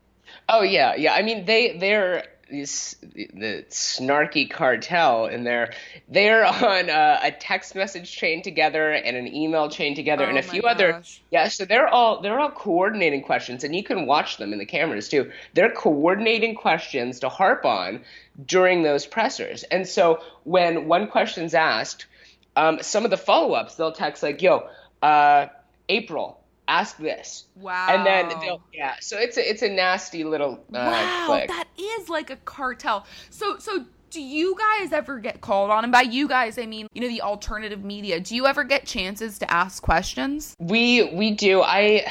Oh 0.49 0.63
yeah, 0.63 0.95
yeah. 0.95 1.13
I 1.15 1.23
mean, 1.23 1.45
they 1.45 1.77
they're 1.77 2.25
this 2.53 2.95
the 3.01 3.65
snarky 3.71 4.49
cartel 4.49 5.25
and 5.25 5.47
they're 5.47 5.73
they're 6.09 6.45
on 6.45 6.91
a, 6.91 7.19
a, 7.23 7.31
text 7.33 7.75
message 7.75 8.15
chain 8.15 8.43
together 8.43 8.93
and 8.93 9.17
an 9.17 9.27
email 9.27 9.69
chain 9.71 9.95
together 9.95 10.25
oh 10.25 10.29
and 10.29 10.39
a 10.39 10.43
few 10.43 10.63
gosh. 10.63 10.71
other 10.71 11.03
yeah 11.31 11.49
so 11.49 11.65
they're 11.65 11.89
all 11.89 12.21
they're 12.21 12.39
all 12.39 12.51
coordinating 12.51 13.23
questions 13.23 13.65
and 13.65 13.75
you 13.75 13.83
can 13.83 14.07
watch 14.07 14.37
them 14.37 14.53
in 14.53 14.59
the 14.59 14.67
cameras 14.67 15.09
too 15.09 15.33
they're 15.55 15.73
coordinating 15.73 16.55
questions 16.55 17.21
to 17.21 17.29
harp 17.29 17.65
on 17.65 18.03
during 18.47 18.83
those 18.83 19.07
pressers 19.07 19.63
and 19.65 19.89
so 19.89 20.23
when 20.45 20.87
one 20.87 21.09
question's 21.09 21.55
asked 21.55 22.07
um, 22.55 22.79
some 22.83 23.05
of 23.05 23.11
the 23.11 23.17
follow-ups 23.17 23.77
they'll 23.77 23.93
text 23.93 24.23
like 24.23 24.43
yo 24.43 24.69
uh, 25.01 25.47
april 25.89 26.42
ask 26.73 26.97
this. 26.97 27.45
Wow. 27.57 27.89
And 27.91 28.07
then 28.07 28.41
they'll 28.41 28.63
yeah. 28.73 28.97
So 29.01 29.19
it's 29.19 29.37
a 29.37 29.49
it's 29.49 29.63
a 29.63 29.69
nasty 29.69 30.25
little 30.25 30.55
uh, 30.73 30.91
wow, 30.91 31.25
clique. 31.27 31.49
that 31.49 31.69
is 31.79 32.09
like 32.09 32.31
a 32.31 32.37
cartel. 32.37 33.07
So 33.31 33.59
so 33.59 33.85
do 34.11 34.21
you 34.21 34.57
guys 34.59 34.93
ever 34.93 35.19
get 35.19 35.41
called 35.41 35.71
on? 35.71 35.85
And 35.85 35.93
by 35.93 36.03
you 36.03 36.29
guys, 36.29 36.59
I 36.59 36.67
mean 36.67 36.87
you 36.95 37.03
know 37.03 37.09
the 37.09 37.23
alternative 37.23 37.85
media. 37.85 38.21
Do 38.21 38.35
you 38.35 38.47
ever 38.47 38.65
get 38.65 38.87
chances 38.87 39.39
to 39.39 39.51
ask 39.51 39.83
questions? 39.83 40.55
We 40.59 41.11
we 41.15 41.33
do. 41.33 41.63
I 41.63 42.07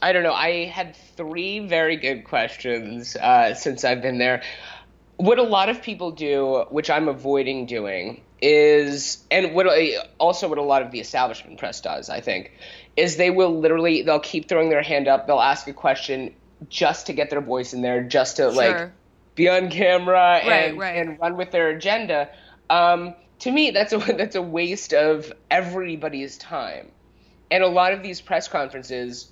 I 0.00 0.12
don't 0.12 0.22
know. 0.22 0.32
I 0.32 0.66
had 0.66 0.96
three 1.16 1.60
very 1.60 1.96
good 1.96 2.24
questions 2.24 3.16
uh, 3.16 3.54
since 3.54 3.84
I've 3.84 4.00
been 4.00 4.18
there. 4.18 4.42
What 5.16 5.38
a 5.38 5.42
lot 5.42 5.68
of 5.68 5.82
people 5.82 6.12
do, 6.12 6.64
which 6.70 6.88
I'm 6.88 7.08
avoiding 7.08 7.66
doing, 7.66 8.22
is 8.40 9.18
and 9.30 9.54
what 9.54 9.66
also 10.18 10.48
what 10.48 10.58
a 10.58 10.62
lot 10.62 10.82
of 10.82 10.90
the 10.90 11.00
establishment 11.00 11.58
press 11.58 11.80
does, 11.80 12.08
I 12.10 12.20
think, 12.20 12.52
is 12.96 13.16
they 13.16 13.30
will 13.30 13.58
literally 13.58 14.02
they'll 14.02 14.20
keep 14.20 14.48
throwing 14.48 14.70
their 14.70 14.82
hand 14.82 15.08
up, 15.08 15.26
they'll 15.26 15.40
ask 15.40 15.66
a 15.68 15.72
question 15.72 16.34
just 16.68 17.06
to 17.06 17.12
get 17.12 17.30
their 17.30 17.40
voice 17.40 17.72
in 17.72 17.82
there, 17.82 18.02
just 18.02 18.36
to 18.36 18.42
Sure. 18.44 18.52
like 18.52 18.90
be 19.34 19.48
on 19.48 19.70
camera 19.70 20.40
Right, 20.44 20.68
and 20.70 20.78
right. 20.78 20.96
and 20.96 21.18
run 21.20 21.36
with 21.36 21.50
their 21.50 21.68
agenda. 21.70 22.28
Um, 22.70 23.14
to 23.40 23.50
me, 23.50 23.70
that's 23.70 23.92
a 23.92 23.98
that's 24.16 24.36
a 24.36 24.42
waste 24.42 24.92
of 24.94 25.32
everybody's 25.50 26.36
time, 26.38 26.88
and 27.50 27.62
a 27.62 27.68
lot 27.68 27.92
of 27.92 28.02
these 28.02 28.20
press 28.20 28.48
conferences 28.48 29.30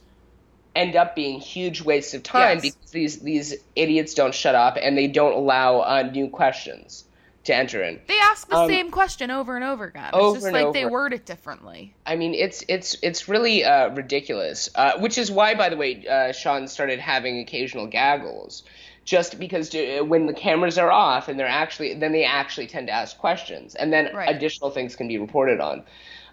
end 0.74 0.94
up 0.94 1.16
being 1.16 1.40
huge 1.40 1.80
wastes 1.80 2.12
of 2.12 2.22
time 2.22 2.58
Yes. 2.58 2.74
because 2.74 2.90
these 2.90 3.18
these 3.20 3.54
idiots 3.74 4.14
don't 4.14 4.34
shut 4.34 4.54
up 4.54 4.76
and 4.80 4.96
they 4.96 5.06
don't 5.06 5.32
allow 5.32 5.80
uh, 5.80 6.02
new 6.02 6.28
questions 6.28 7.04
to 7.46 7.54
enter 7.54 7.82
in. 7.82 8.00
They 8.06 8.18
ask 8.18 8.48
the 8.48 8.56
Um, 8.56 8.68
same 8.68 8.90
question 8.90 9.30
over 9.30 9.56
and 9.56 9.64
over 9.64 9.84
again. 9.84 10.08
It's 10.08 10.16
over 10.16 10.40
just 10.40 10.52
like 10.52 10.72
they 10.72 10.84
word 10.84 11.12
it 11.12 11.26
differently. 11.26 11.94
I 12.04 12.16
mean, 12.16 12.34
it's 12.34 12.62
it's 12.68 12.96
it's 13.02 13.28
really 13.28 13.64
uh, 13.64 13.88
ridiculous. 13.90 14.68
Uh, 14.74 14.98
which 14.98 15.16
is 15.18 15.30
why, 15.30 15.54
by 15.54 15.68
the 15.68 15.76
way, 15.76 16.06
uh, 16.06 16.32
Sean 16.32 16.68
started 16.68 16.98
having 17.00 17.38
occasional 17.40 17.86
gaggles, 17.86 18.64
just 19.04 19.38
because 19.38 19.74
uh, 19.74 20.04
when 20.04 20.26
the 20.26 20.34
cameras 20.34 20.78
are 20.78 20.90
off 20.90 21.28
and 21.28 21.38
they're 21.38 21.46
actually, 21.46 21.94
then 21.94 22.12
they 22.12 22.24
actually 22.24 22.66
tend 22.66 22.88
to 22.88 22.92
ask 22.92 23.16
questions, 23.18 23.74
and 23.74 23.92
then 23.92 24.14
Right. 24.14 24.28
additional 24.34 24.70
things 24.70 24.96
can 24.96 25.08
be 25.08 25.18
reported 25.18 25.60
on. 25.60 25.84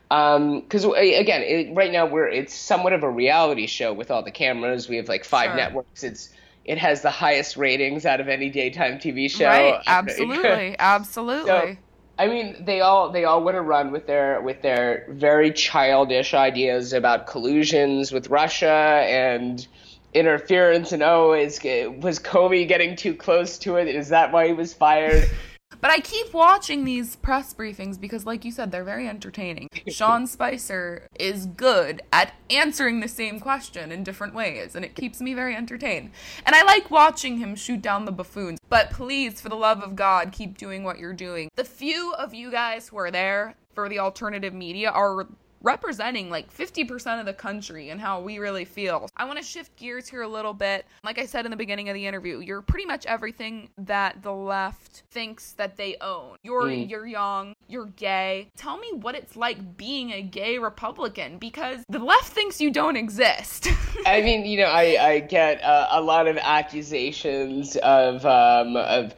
Because 0.09 0.85
again, 0.85 1.41
it, 1.41 1.75
right 1.75 1.91
now 1.91 2.05
we're 2.05 2.27
it's 2.27 2.53
somewhat 2.53 2.93
of 2.93 3.03
a 3.03 3.09
reality 3.09 3.65
show 3.67 3.93
with 3.93 4.11
all 4.11 4.23
the 4.23 4.31
cameras. 4.31 4.87
We 4.89 4.97
have 4.97 5.09
like 5.09 5.25
five 5.25 5.49
Sure. 5.49 5.55
networks. 5.55 6.03
It's 6.03 6.29
it 6.65 6.77
has 6.77 7.01
the 7.01 7.09
highest 7.09 7.57
ratings 7.57 8.05
out 8.05 8.19
of 8.19 8.27
any 8.27 8.49
daytime 8.49 8.97
TV 8.97 9.29
show. 9.29 9.45
Right? 9.45 9.81
Absolutely. 9.87 10.75
Absolutely. 10.79 11.47
So, 11.47 11.77
I 12.19 12.27
mean, 12.27 12.63
they 12.63 12.81
all 12.81 13.11
they 13.11 13.25
all 13.25 13.43
want 13.43 13.55
to 13.55 13.61
run 13.61 13.91
with 13.91 14.07
their 14.07 14.41
with 14.41 14.61
their 14.61 15.07
very 15.09 15.51
childish 15.51 16.33
ideas 16.33 16.93
about 16.93 17.27
collusions 17.27 18.11
with 18.11 18.29
Russia 18.29 19.03
and 19.07 19.65
interference 20.13 20.91
and 20.91 21.01
oh, 21.01 21.33
is 21.33 21.59
was 22.01 22.19
Comey 22.19 22.67
getting 22.67 22.95
too 22.95 23.15
close 23.15 23.57
to 23.59 23.77
it? 23.77 23.87
Is 23.87 24.09
that 24.09 24.31
why 24.31 24.47
he 24.47 24.53
was 24.53 24.73
fired? 24.73 25.29
But 25.83 25.91
I 25.91 25.99
keep 25.99 26.33
watching 26.33 26.85
these 26.85 27.17
press 27.17 27.53
briefings 27.53 27.99
because, 27.99 28.25
like 28.25 28.45
you 28.45 28.53
said, 28.53 28.71
they're 28.71 28.85
very 28.85 29.05
entertaining. 29.05 29.67
Sean 29.89 30.25
Spicer 30.27 31.09
is 31.19 31.45
good 31.45 32.01
at 32.13 32.35
answering 32.49 33.01
the 33.01 33.09
same 33.09 33.37
question 33.37 33.91
in 33.91 34.01
different 34.01 34.33
ways, 34.33 34.77
and 34.77 34.85
it 34.85 34.95
keeps 34.95 35.19
me 35.19 35.33
very 35.33 35.57
entertained. 35.57 36.11
And 36.45 36.55
I 36.55 36.63
like 36.63 36.89
watching 36.89 37.37
him 37.37 37.57
shoot 37.57 37.81
down 37.81 38.05
the 38.05 38.13
buffoons. 38.13 38.59
But 38.69 38.91
please, 38.91 39.41
for 39.41 39.49
the 39.49 39.57
love 39.57 39.83
of 39.83 39.97
God, 39.97 40.31
keep 40.31 40.57
doing 40.57 40.85
what 40.85 40.99
you're 40.99 41.11
doing. 41.11 41.49
The 41.57 41.65
few 41.65 42.13
of 42.13 42.33
you 42.33 42.49
guys 42.49 42.87
who 42.87 42.97
are 42.97 43.11
there 43.11 43.55
for 43.73 43.89
the 43.89 43.99
alternative 43.99 44.53
media 44.53 44.89
are 44.89 45.27
representing 45.63 46.29
like 46.29 46.53
50% 46.55 47.19
of 47.19 47.25
the 47.25 47.33
country 47.33 47.89
and 47.89 47.99
how 47.99 48.21
we 48.21 48.37
really 48.37 48.65
feel. 48.65 49.09
I 49.17 49.25
want 49.25 49.39
to 49.39 49.43
shift 49.43 49.75
gears 49.77 50.07
here 50.07 50.21
a 50.21 50.27
little 50.27 50.53
bit. 50.53 50.85
Like 51.03 51.17
I 51.17 51.25
said 51.25 51.45
in 51.45 51.51
the 51.51 51.57
beginning 51.57 51.89
of 51.89 51.95
the 51.95 52.05
interview, 52.05 52.39
you're 52.39 52.61
pretty 52.61 52.85
much 52.85 53.05
everything 53.05 53.69
that 53.77 54.21
the 54.21 54.33
left 54.33 55.03
thinks 55.11 55.53
that 55.53 55.77
they 55.77 55.95
own. 56.01 56.37
You're 56.43 56.63
Mm. 56.63 56.89
you're 56.89 57.07
young, 57.07 57.55
you're 57.67 57.85
gay. 57.87 58.47
Tell 58.57 58.77
me 58.77 58.91
what 58.93 59.15
it's 59.15 59.35
like 59.35 59.77
being 59.77 60.11
a 60.11 60.21
gay 60.21 60.57
Republican 60.57 61.37
because 61.37 61.83
the 61.89 61.99
left 61.99 62.27
thinks 62.27 62.59
you 62.61 62.69
don't 62.71 62.95
exist. 62.95 63.67
I 64.05 64.21
mean, 64.21 64.45
you 64.45 64.57
know, 64.57 64.67
I 64.67 64.97
I 65.13 65.19
get 65.19 65.63
uh, 65.63 65.87
a 65.91 66.01
lot 66.01 66.27
of 66.27 66.37
accusations 66.37 67.75
of 67.77 68.25
um 68.25 68.75
of. 68.75 69.15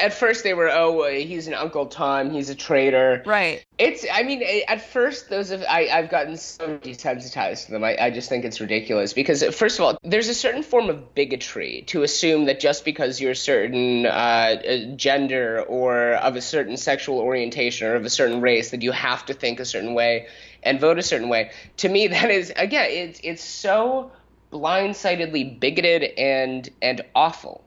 At 0.00 0.14
first, 0.14 0.44
they 0.44 0.54
were, 0.54 0.70
oh, 0.70 1.10
he's 1.10 1.46
an 1.48 1.54
Uncle 1.54 1.86
Tom, 1.86 2.30
he's 2.30 2.50
a 2.50 2.54
traitor. 2.54 3.22
right. 3.26 3.64
It's. 3.78 4.06
I 4.12 4.22
mean, 4.22 4.42
at 4.68 4.92
first, 4.92 5.28
those 5.28 5.50
of 5.50 5.64
I, 5.68 5.88
I've 5.88 6.08
gotten 6.10 6.36
so 6.36 6.78
desensitized 6.78 7.66
to 7.66 7.72
them. 7.72 7.82
I, 7.82 7.96
I 7.98 8.10
just 8.10 8.28
think 8.28 8.44
it's 8.44 8.60
ridiculous 8.60 9.12
because, 9.12 9.42
first 9.54 9.78
of 9.78 9.84
all, 9.84 9.98
there's 10.04 10.28
a 10.28 10.34
certain 10.34 10.62
form 10.62 10.88
of 10.88 11.14
bigotry 11.14 11.82
to 11.88 12.02
assume 12.02 12.44
that 12.44 12.60
just 12.60 12.84
because 12.84 13.20
you're 13.20 13.32
a 13.32 13.36
certain 13.36 14.06
uh, 14.06 14.08
uh, 14.08 14.76
gender 14.94 15.62
or 15.62 16.12
of 16.12 16.36
a 16.36 16.40
certain 16.40 16.76
sexual 16.76 17.18
orientation 17.18 17.88
or 17.88 17.96
of 17.96 18.04
a 18.04 18.10
certain 18.10 18.40
race 18.40 18.70
that 18.70 18.82
you 18.82 18.92
have 18.92 19.26
to 19.26 19.34
think 19.34 19.58
a 19.58 19.64
certain 19.64 19.94
way 19.94 20.28
and 20.62 20.80
vote 20.80 20.98
a 20.98 21.02
certain 21.02 21.28
way. 21.28 21.50
To 21.78 21.88
me, 21.88 22.06
that 22.08 22.30
is 22.30 22.52
again, 22.54 22.88
it's 22.90 23.20
it's 23.24 23.44
so 23.44 24.12
blindsidedly 24.52 25.58
bigoted 25.58 26.04
and 26.18 26.68
and 26.80 27.00
awful 27.14 27.64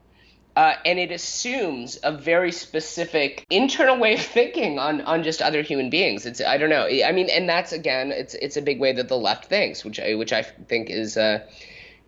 uh, 0.56 0.74
and 0.86 0.98
it 0.98 1.12
assumes 1.12 1.98
a 2.02 2.10
very 2.10 2.50
specific 2.50 3.44
internal 3.50 3.98
way 3.98 4.14
of 4.14 4.20
thinking 4.38 4.78
on, 4.78 5.02
on 5.02 5.22
just 5.22 5.42
other 5.42 5.62
human 5.62 5.90
beings. 5.90 6.24
It's 6.24 6.40
I 6.40 6.56
don't 6.56 6.70
know. 6.70 6.86
I 6.86 7.12
mean, 7.12 7.28
and 7.30 7.48
that's 7.48 7.72
again, 7.72 8.10
it's 8.10 8.34
it's 8.34 8.56
a 8.56 8.62
big 8.62 8.80
way 8.80 8.92
that 8.92 9.08
the 9.08 9.18
left 9.18 9.46
thinks, 9.46 9.84
which 9.84 10.00
I 10.00 10.14
which 10.14 10.32
I 10.32 10.42
think 10.42 10.88
is 10.90 11.16
uh, 11.16 11.46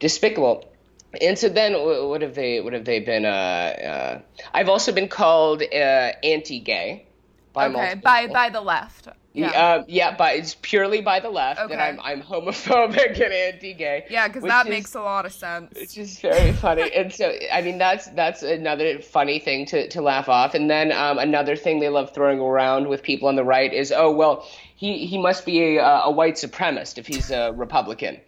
despicable. 0.00 0.64
And 1.22 1.38
so 1.38 1.48
then, 1.48 1.72
what 1.74 2.22
have 2.22 2.34
they 2.34 2.61
what 2.61 2.72
have 2.72 2.84
they 2.84 3.00
been? 3.00 3.24
Uh, 3.24 3.28
uh, 3.28 4.20
I've 4.52 4.68
also 4.68 4.92
been 4.92 5.08
called 5.08 5.62
uh, 5.62 6.12
anti-gay. 6.22 7.04
By 7.52 7.68
Okay, 7.68 7.94
by 7.94 8.26
by 8.28 8.50
the 8.50 8.61
left. 8.61 9.08
Yeah. 9.38 9.51
Uh, 9.51 9.85
yeah, 9.88 10.16
but 10.16 10.37
it's 10.37 10.57
purely 10.62 11.01
by 11.01 11.20
the 11.20 11.31
left 11.31 11.61
Okay. 11.61 11.74
that 11.77 11.81
I'm 11.81 12.01
I'm 12.01 12.22
homophobic 12.22 13.14
and 13.24 13.33
anti-gay. 13.33 14.07
Yeah, 14.11 14.29
because 14.29 14.44
that 14.44 14.66
is- 14.66 14.70
makes 14.70 14.94
a 14.94 15.01
lot 15.01 15.27
of 15.27 15.33
sense. 15.33 15.74
which 15.74 15.96
is 15.98 16.18
very 16.20 16.53
funny. 16.53 16.92
and 16.94 17.12
so, 17.12 17.33
I 17.53 17.62
mean, 17.62 17.79
that's 17.79 18.07
that's 18.09 18.42
another 18.42 19.01
funny 19.01 19.38
thing 19.38 19.66
to, 19.66 19.88
to 19.88 20.01
laugh 20.03 20.29
off. 20.29 20.55
And 20.55 20.68
then 20.70 20.92
um, 20.92 21.18
another 21.18 21.57
thing 21.57 21.81
they 21.81 21.88
love 21.88 22.12
throwing 22.14 22.40
around 22.40 22.88
with 22.88 23.03
people 23.03 23.29
on 23.29 23.37
the 23.37 23.44
right 23.44 23.72
is, 23.72 23.92
oh 23.94 24.11
well, 24.12 24.46
he 24.77 25.07
he 25.07 25.18
must 25.18 25.46
be 25.46 25.77
a, 25.79 25.83
a 25.85 26.11
white 26.11 26.35
supremacist 26.35 26.98
if 26.98 27.07
he's 27.07 27.31
a 27.31 27.53
Republican. 27.53 28.20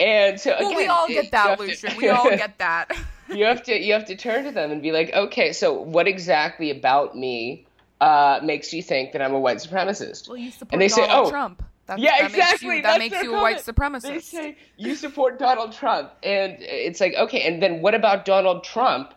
And 0.00 0.40
so 0.40 0.50
well, 0.58 0.68
again, 0.68 0.76
we 0.76 0.86
all 0.86 1.08
get 1.08 1.30
that, 1.32 1.48
have 1.48 1.58
to- 1.58 1.64
Lucian. 1.64 1.92
We 1.98 2.08
all 2.08 2.30
get 2.30 2.58
that. 2.58 2.96
you 3.28 3.44
have 3.44 3.62
to 3.64 3.78
you 3.78 3.92
have 3.94 4.06
to 4.06 4.16
turn 4.16 4.44
to 4.44 4.52
them 4.52 4.70
and 4.70 4.80
be 4.80 4.92
like, 4.92 5.12
okay, 5.12 5.52
so 5.52 5.72
what 5.74 6.06
exactly 6.08 6.70
about 6.70 7.16
me 7.16 7.66
uh, 8.00 8.40
makes 8.42 8.72
you 8.72 8.82
think 8.82 9.12
that 9.12 9.22
I'm 9.22 9.34
a 9.34 9.40
white 9.40 9.58
supremacist? 9.58 10.28
Well, 10.28 10.36
you 10.36 10.50
support 10.50 10.72
And 10.72 10.80
they 10.82 10.88
say, 10.88 11.06
Donald 11.06 11.26
"Oh, 11.26 11.30
Trump. 11.30 11.62
That, 11.86 11.98
yeah, 11.98 12.10
that 12.20 12.30
exactly. 12.30 12.68
Makes 12.68 12.76
you, 12.76 12.82
that 12.82 12.98
makes 12.98 13.22
you 13.22 13.34
a 13.34 13.40
white 13.40 13.56
supremacist. 13.58 14.02
They 14.02 14.20
say 14.20 14.56
you 14.76 14.94
support 14.94 15.38
Donald 15.38 15.72
Trump, 15.72 16.12
and 16.22 16.56
it's 16.60 17.00
like 17.00 17.14
okay, 17.14 17.42
and 17.46 17.62
then 17.62 17.80
what 17.80 17.94
about 17.94 18.24
Donald 18.24 18.62
Trump? 18.64 19.14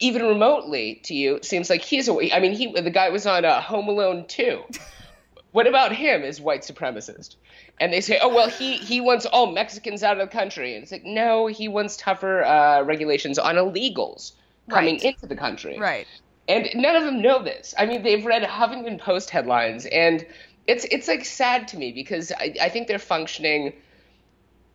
Even 0.00 0.22
remotely 0.22 1.00
to 1.04 1.14
you, 1.14 1.38
seems 1.42 1.68
like 1.68 1.82
he's 1.82 2.08
a. 2.08 2.34
I 2.34 2.40
mean, 2.40 2.52
he 2.52 2.72
the 2.72 2.90
guy 2.90 3.10
was 3.10 3.26
on 3.26 3.44
uh, 3.44 3.60
Home 3.60 3.88
Alone 3.88 4.24
2. 4.26 4.62
what 5.52 5.66
about 5.66 5.92
him 5.94 6.22
as 6.22 6.40
white 6.40 6.62
supremacist? 6.62 7.36
And 7.78 7.92
they 7.92 8.00
say, 8.00 8.18
oh 8.22 8.28
well, 8.34 8.48
he 8.48 8.78
he 8.78 9.02
wants 9.02 9.26
all 9.26 9.52
Mexicans 9.52 10.02
out 10.02 10.18
of 10.18 10.26
the 10.30 10.32
country, 10.32 10.74
and 10.74 10.82
it's 10.82 10.92
like 10.92 11.04
no, 11.04 11.46
he 11.46 11.68
wants 11.68 11.98
tougher 11.98 12.42
uh, 12.42 12.82
regulations 12.84 13.38
on 13.38 13.56
illegals 13.56 14.32
coming 14.70 14.94
Right. 14.94 15.04
into 15.04 15.26
the 15.26 15.36
country. 15.36 15.78
right. 15.78 16.06
And 16.48 16.68
none 16.74 16.96
of 16.96 17.04
them 17.04 17.22
know 17.22 17.42
this. 17.42 17.74
I 17.78 17.86
mean, 17.86 18.02
they've 18.02 18.24
read 18.24 18.42
Huffington 18.42 18.98
Post 19.00 19.30
headlines, 19.30 19.86
and 19.86 20.26
it's 20.66 20.84
it's 20.86 21.06
like 21.08 21.24
sad 21.24 21.68
to 21.68 21.76
me 21.76 21.92
because 21.92 22.32
I, 22.32 22.54
I 22.60 22.68
think 22.68 22.88
they're 22.88 22.98
functioning. 22.98 23.72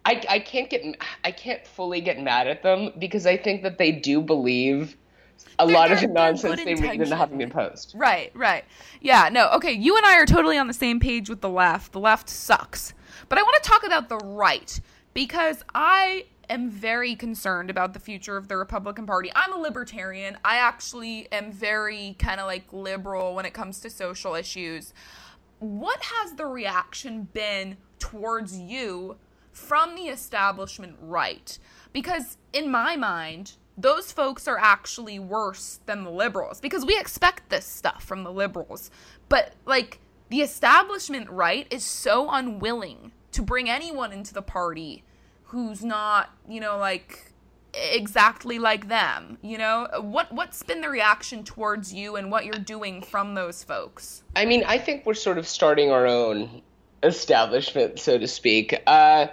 I, 0.06 0.24
I 0.30 0.40
can't 0.40 0.70
get 0.70 0.84
I 1.26 1.32
can't 1.32 1.66
fully 1.68 2.00
get 2.00 2.22
mad 2.22 2.48
at 2.48 2.64
them 2.64 2.94
because 2.98 3.26
I 3.26 3.36
think 3.36 3.64
that 3.64 3.78
they 3.78 3.92
do 3.92 4.22
believe 4.22 4.96
a 5.60 5.66
They're- 5.68 5.76
lot 5.76 5.92
of 5.92 6.00
the 6.00 6.08
nonsense 6.08 6.64
they 6.64 6.76
read 6.76 7.02
in 7.02 7.10
the. 7.10 7.16
Huffington 7.16 7.52
Post. 7.52 7.94
Right, 7.96 8.32
right. 8.34 8.64
Yeah, 9.02 9.28
no, 9.30 9.50
okay, 9.52 9.74
you 9.74 9.98
and 9.98 10.06
I 10.06 10.16
are 10.20 10.26
totally 10.26 10.58
on 10.58 10.68
the 10.68 10.74
same 10.74 11.00
page 11.02 11.30
with 11.30 11.42
the 11.42 11.50
left. 11.50 11.92
The 11.92 12.00
left 12.00 12.30
sucks. 12.30 12.94
But 13.28 13.38
I 13.38 13.42
want 13.44 13.62
to 13.62 13.70
talk 13.70 13.86
about 13.86 14.08
the 14.08 14.18
right 14.18 14.80
because 15.14 15.64
I 15.76 16.26
am 16.50 16.70
very 16.70 17.16
concerned 17.16 17.70
about 17.70 17.94
the 17.94 18.00
future 18.00 18.38
of 18.38 18.48
the 18.48 18.58
Republican 18.58 19.06
Party. 19.06 19.32
I'm 19.36 19.54
a 19.54 19.58
libertarian. 19.58 20.38
I 20.44 20.58
actually 20.58 21.32
am 21.32 21.52
very 21.52 22.16
kind 22.20 22.40
of 22.40 22.48
like 22.48 22.72
liberal 22.72 23.36
when 23.36 23.46
it 23.46 23.54
comes 23.54 23.80
to 23.82 23.90
social 23.90 24.36
issues. 24.36 24.94
What 25.60 26.02
has 26.02 26.34
the 26.34 26.46
reaction 26.46 27.28
been 27.34 27.78
towards 28.00 28.58
you 28.58 29.18
from 29.52 29.96
the 29.96 30.04
establishment 30.04 30.96
right? 31.02 31.58
Because 31.94 32.38
in 32.54 32.70
my 32.70 32.96
mind, 32.96 33.54
those 33.78 34.12
folks 34.12 34.48
are 34.48 34.58
actually 34.58 35.20
worse 35.20 35.80
than 35.86 36.04
the 36.04 36.10
liberals 36.10 36.60
because 36.60 36.86
we 36.86 36.98
expect 36.98 37.50
this 37.50 37.66
stuff 37.66 38.04
from 38.04 38.24
the 38.24 38.32
liberals. 38.32 38.90
But 39.30 39.54
like 39.66 40.00
the 40.30 40.42
establishment 40.42 41.30
right 41.30 41.68
is 41.70 41.84
so 41.84 42.30
unwilling 42.30 43.12
to 43.32 43.42
bring 43.42 43.70
anyone 43.70 44.12
into 44.12 44.34
the 44.34 44.42
party 44.42 45.04
who's 45.48 45.84
not, 45.84 46.30
you 46.48 46.60
know, 46.60 46.78
like 46.78 47.32
exactly 47.74 48.60
like 48.60 48.88
them, 48.88 49.38
you 49.42 49.58
know? 49.58 49.88
What 50.02 50.32
what's 50.32 50.64
been 50.64 50.82
the 50.82 50.90
reaction 50.90 51.44
towards 51.44 51.94
you 51.94 52.16
and 52.16 52.32
what 52.32 52.46
you're 52.46 52.56
doing 52.56 53.02
from 53.02 53.36
those 53.36 53.64
folks? 53.64 54.24
I 54.36 54.46
mean, 54.46 54.64
I 54.66 54.78
think 54.78 55.06
we're 55.06 55.14
sort 55.14 55.38
of 55.38 55.48
starting 55.48 55.92
our 55.92 56.06
own 56.06 56.62
establishment, 57.04 58.00
so 58.00 58.18
to 58.18 58.28
speak. 58.28 58.82
Uh, 58.88 59.28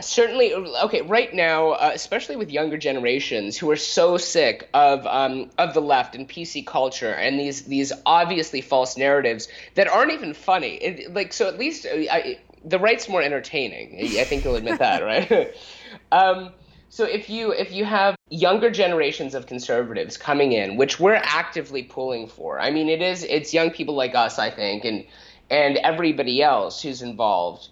certainly, 0.00 0.54
okay, 0.54 1.02
right 1.02 1.32
now, 1.34 1.70
uh, 1.70 1.90
especially 1.94 2.36
with 2.36 2.50
younger 2.50 2.78
generations 2.78 3.56
who 3.56 3.70
are 3.70 3.76
so 3.76 4.16
sick 4.16 4.68
of 4.72 5.06
um, 5.06 5.50
of 5.58 5.74
the 5.74 5.82
left 5.82 6.14
and 6.14 6.28
PC 6.28 6.66
culture 6.66 7.12
and 7.12 7.38
these 7.38 7.62
these 7.62 7.92
obviously 8.06 8.60
false 8.60 8.96
narratives 8.96 9.48
that 9.74 9.88
aren't 9.88 10.12
even 10.12 10.34
funny. 10.34 10.74
It, 10.76 11.14
like, 11.14 11.32
so 11.32 11.48
at 11.48 11.58
least 11.58 11.86
uh, 11.86 11.90
I, 12.10 12.38
the 12.64 12.78
right's 12.78 13.08
more 13.08 13.22
entertaining. 13.22 14.18
I 14.18 14.24
think 14.24 14.44
you'll 14.44 14.56
admit 14.56 14.78
that, 14.78 15.02
right? 15.02 15.54
um, 16.12 16.52
so 16.90 17.04
if 17.04 17.28
you 17.28 17.52
if 17.52 17.72
you 17.72 17.84
have 17.84 18.16
younger 18.30 18.70
generations 18.70 19.34
of 19.34 19.46
conservatives 19.46 20.16
coming 20.16 20.52
in, 20.52 20.76
which 20.76 20.98
we're 20.98 21.20
actively 21.22 21.82
pulling 21.82 22.28
for, 22.28 22.60
I 22.60 22.70
mean, 22.70 22.88
it 22.88 23.02
is 23.02 23.24
it's 23.24 23.52
young 23.52 23.70
people 23.70 23.94
like 23.94 24.14
us, 24.14 24.38
I 24.38 24.50
think, 24.50 24.84
and 24.84 25.04
and 25.50 25.76
everybody 25.78 26.42
else 26.42 26.82
who's 26.82 27.02
involved, 27.02 27.68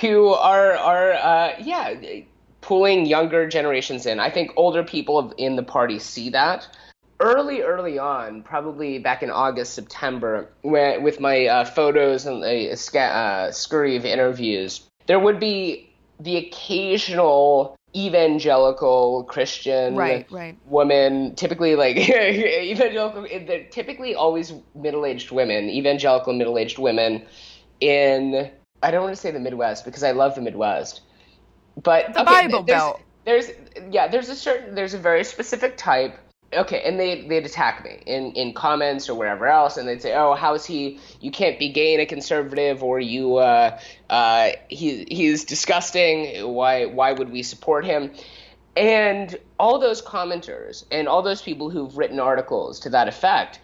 who 0.00 0.28
are 0.28 0.72
are 0.72 1.12
uh, 1.12 1.54
yeah 1.60 1.94
pulling 2.60 3.06
younger 3.06 3.46
generations 3.48 4.06
in. 4.06 4.18
I 4.18 4.30
think 4.30 4.52
older 4.56 4.82
people 4.82 5.32
in 5.38 5.54
the 5.54 5.62
party 5.62 6.00
see 6.00 6.30
that. 6.30 6.68
Early, 7.18 7.62
early 7.62 7.98
on, 7.98 8.42
probably 8.42 8.98
back 8.98 9.22
in 9.22 9.30
August, 9.30 9.74
September, 9.74 10.48
when, 10.62 11.02
with 11.02 11.18
my 11.20 11.46
uh, 11.46 11.64
photos 11.64 12.26
and 12.26 12.44
a, 12.44 12.72
uh, 12.72 13.52
scurry 13.52 13.96
of 13.96 14.04
interviews, 14.04 14.86
there 15.06 15.18
would 15.18 15.40
be 15.40 15.90
the 16.20 16.36
occasional 16.36 17.76
evangelical 17.94 19.24
Christian 19.24 19.96
Right, 19.96 20.30
right. 20.30 20.58
woman, 20.66 21.34
typically 21.34 21.76
like 21.76 21.96
evangelical, 22.08 23.26
they're 23.46 23.64
typically 23.64 24.14
always 24.14 24.52
middle-aged 24.74 25.30
women, 25.30 25.70
evangelical 25.70 26.34
middle-aged 26.34 26.78
women 26.78 27.24
in 27.80 28.50
I 28.82 28.90
don't 28.90 29.02
want 29.02 29.14
to 29.14 29.20
say 29.20 29.30
the 29.30 29.40
Midwest 29.40 29.84
because 29.84 30.02
I 30.02 30.12
love 30.12 30.34
the 30.34 30.42
Midwest, 30.42 31.00
but 31.82 32.12
The 32.12 32.22
okay, 32.22 32.46
Bible 32.46 32.62
there's, 32.62 32.78
Belt. 32.78 33.00
There's 33.24 33.50
yeah, 33.90 34.08
there's 34.08 34.28
a 34.28 34.36
certain 34.36 34.74
there's 34.74 34.94
a 34.94 34.98
very 34.98 35.24
specific 35.24 35.76
type. 35.76 36.18
Okay, 36.52 36.82
and 36.84 36.98
they 36.98 37.22
they'd 37.22 37.44
attack 37.44 37.84
me 37.84 38.02
in 38.06 38.32
in 38.32 38.54
comments 38.54 39.08
or 39.08 39.14
wherever 39.16 39.46
else, 39.46 39.76
and 39.76 39.88
they'd 39.88 40.00
say, 40.00 40.14
"Oh, 40.14 40.34
how 40.34 40.54
is 40.54 40.64
he? 40.64 41.00
You 41.20 41.30
can't 41.30 41.58
be 41.58 41.70
gay 41.70 41.92
and 41.94 42.02
a 42.02 42.06
conservative, 42.06 42.82
or 42.84 43.00
you 43.00 43.36
uh 43.36 43.78
uh 44.08 44.50
he 44.68 45.06
he's 45.08 45.44
disgusting. 45.44 46.46
Why 46.54 46.86
why 46.86 47.12
would 47.12 47.30
we 47.30 47.42
support 47.42 47.84
him?" 47.84 48.12
And 48.76 49.36
all 49.58 49.78
those 49.78 50.02
commenters 50.02 50.84
and 50.90 51.08
all 51.08 51.22
those 51.22 51.42
people 51.42 51.70
who've 51.70 51.96
written 51.96 52.20
articles 52.20 52.78
to 52.80 52.90
that 52.90 53.08
effect, 53.08 53.58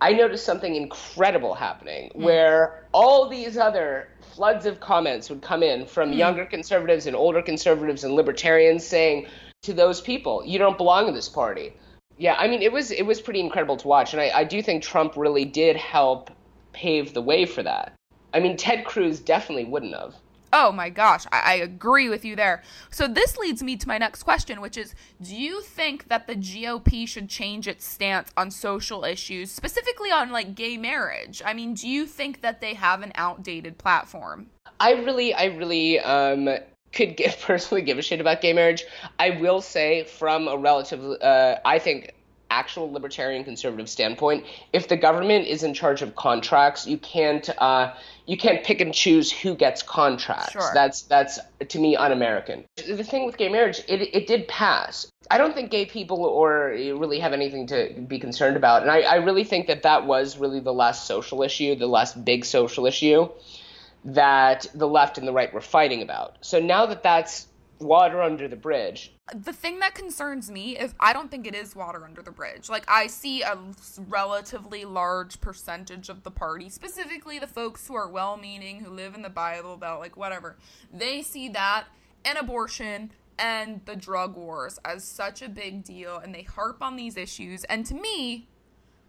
I 0.00 0.12
noticed 0.12 0.44
something 0.44 0.76
incredible 0.76 1.54
happening 1.54 2.10
where 2.14 2.84
all 2.92 3.28
these 3.28 3.56
other 3.56 4.08
floods 4.34 4.66
of 4.66 4.80
comments 4.80 5.30
would 5.30 5.40
come 5.40 5.62
in 5.62 5.86
from 5.86 6.12
younger 6.12 6.44
conservatives 6.44 7.06
and 7.06 7.16
older 7.16 7.40
conservatives 7.40 8.04
and 8.04 8.14
libertarians 8.14 8.86
saying 8.86 9.26
to 9.62 9.72
those 9.72 10.00
people, 10.00 10.42
you 10.44 10.58
don't 10.58 10.76
belong 10.76 11.08
in 11.08 11.14
this 11.14 11.28
party. 11.28 11.72
Yeah, 12.18 12.34
I 12.38 12.48
mean 12.48 12.62
it 12.62 12.72
was 12.72 12.90
it 12.90 13.02
was 13.02 13.20
pretty 13.20 13.40
incredible 13.40 13.76
to 13.78 13.88
watch 13.88 14.12
and 14.12 14.20
I, 14.20 14.30
I 14.30 14.44
do 14.44 14.62
think 14.62 14.82
Trump 14.82 15.16
really 15.16 15.44
did 15.44 15.76
help 15.76 16.30
pave 16.72 17.14
the 17.14 17.22
way 17.22 17.46
for 17.46 17.62
that. 17.62 17.92
I 18.32 18.40
mean 18.40 18.56
Ted 18.56 18.84
Cruz 18.84 19.20
definitely 19.20 19.64
wouldn't 19.64 19.94
have. 19.94 20.14
Oh 20.56 20.70
my 20.70 20.88
gosh, 20.88 21.26
I, 21.32 21.40
I 21.40 21.54
agree 21.54 22.08
with 22.08 22.24
you 22.24 22.36
there. 22.36 22.62
So 22.88 23.08
this 23.08 23.36
leads 23.36 23.60
me 23.60 23.76
to 23.76 23.88
my 23.88 23.98
next 23.98 24.22
question, 24.22 24.60
which 24.60 24.76
is 24.76 24.94
do 25.20 25.34
you 25.34 25.60
think 25.60 26.06
that 26.06 26.28
the 26.28 26.36
GOP 26.36 27.08
should 27.08 27.28
change 27.28 27.66
its 27.66 27.84
stance 27.84 28.30
on 28.36 28.52
social 28.52 29.04
issues, 29.04 29.50
specifically 29.50 30.12
on 30.12 30.30
like 30.30 30.54
gay 30.54 30.76
marriage? 30.76 31.42
I 31.44 31.54
mean, 31.54 31.74
do 31.74 31.88
you 31.88 32.06
think 32.06 32.40
that 32.42 32.60
they 32.60 32.74
have 32.74 33.02
an 33.02 33.10
outdated 33.16 33.78
platform? 33.78 34.46
I 34.78 34.92
really, 34.92 35.34
I 35.34 35.46
really 35.46 35.98
um, 35.98 36.48
could 36.94 37.16
give, 37.16 37.38
personally 37.42 37.82
give 37.82 37.98
a 37.98 38.02
shit 38.02 38.20
about 38.20 38.40
gay 38.40 38.52
marriage. 38.52 38.84
I 39.18 39.30
will 39.30 39.60
say, 39.60 40.04
from 40.04 40.48
a 40.48 40.56
relative, 40.56 41.02
uh, 41.20 41.56
I 41.64 41.78
think, 41.78 42.14
actual 42.50 42.92
libertarian 42.92 43.42
conservative 43.42 43.88
standpoint, 43.88 44.44
if 44.72 44.86
the 44.86 44.96
government 44.96 45.46
is 45.48 45.64
in 45.64 45.74
charge 45.74 46.02
of 46.02 46.14
contracts, 46.14 46.86
you 46.86 46.96
can't, 46.98 47.48
uh, 47.58 47.92
you 48.26 48.36
can't 48.36 48.62
pick 48.64 48.80
and 48.80 48.94
choose 48.94 49.32
who 49.32 49.56
gets 49.56 49.82
contracts. 49.82 50.52
Sure. 50.52 50.70
That's 50.72 51.02
that's 51.02 51.40
to 51.68 51.78
me 51.78 51.96
un-American. 51.96 52.64
The 52.76 53.02
thing 53.02 53.26
with 53.26 53.36
gay 53.36 53.48
marriage, 53.48 53.80
it 53.88 54.02
it 54.14 54.26
did 54.26 54.46
pass. 54.46 55.10
I 55.30 55.38
don't 55.38 55.54
think 55.54 55.70
gay 55.70 55.86
people 55.86 56.24
or 56.24 56.68
really 56.68 57.18
have 57.18 57.32
anything 57.32 57.66
to 57.68 57.92
be 58.06 58.18
concerned 58.18 58.56
about, 58.56 58.82
and 58.82 58.90
I, 58.90 59.00
I 59.00 59.14
really 59.16 59.44
think 59.44 59.66
that 59.66 59.82
that 59.82 60.06
was 60.06 60.38
really 60.38 60.60
the 60.60 60.72
last 60.72 61.06
social 61.06 61.42
issue, 61.42 61.74
the 61.74 61.86
last 61.86 62.24
big 62.24 62.44
social 62.44 62.86
issue 62.86 63.28
that 64.04 64.66
the 64.74 64.86
left 64.88 65.18
and 65.18 65.26
the 65.26 65.32
right 65.32 65.52
were 65.52 65.60
fighting 65.60 66.02
about. 66.02 66.36
So 66.42 66.60
now 66.60 66.86
that 66.86 67.02
that's 67.02 67.48
water 67.78 68.22
under 68.22 68.48
the 68.48 68.56
bridge, 68.56 69.14
The 69.32 69.54
thing 69.54 69.78
that 69.78 69.94
concerns 69.94 70.50
me 70.50 70.76
is 70.76 70.94
I 71.00 71.14
don't 71.14 71.30
think 71.30 71.46
it 71.46 71.54
is 71.54 71.74
water 71.74 72.04
under 72.04 72.20
the 72.20 72.30
bridge. 72.30 72.68
Like 72.68 72.84
I 72.88 73.06
see 73.06 73.40
a 73.40 73.58
relatively 73.96 74.84
large 74.84 75.40
percentage 75.40 76.10
of 76.10 76.24
the 76.24 76.30
party, 76.30 76.68
specifically 76.68 77.38
the 77.38 77.46
folks 77.46 77.88
who 77.88 77.94
are 77.94 78.08
well-meaning, 78.08 78.80
who 78.80 78.90
live 78.90 79.14
in 79.14 79.22
the 79.22 79.30
Bible 79.30 79.78
Belt, 79.78 80.00
like 80.00 80.16
whatever. 80.16 80.56
They 80.92 81.22
see 81.22 81.48
that 81.50 81.86
and 82.22 82.36
abortion 82.36 83.12
and 83.38 83.80
the 83.86 83.96
drug 83.96 84.36
wars 84.36 84.78
as 84.84 85.04
such 85.04 85.40
a 85.40 85.48
big 85.48 85.84
deal 85.84 86.18
and 86.18 86.34
they 86.34 86.42
harp 86.42 86.82
on 86.82 86.96
these 86.96 87.16
issues 87.16 87.64
and 87.64 87.84
to 87.86 87.94
me 87.94 88.46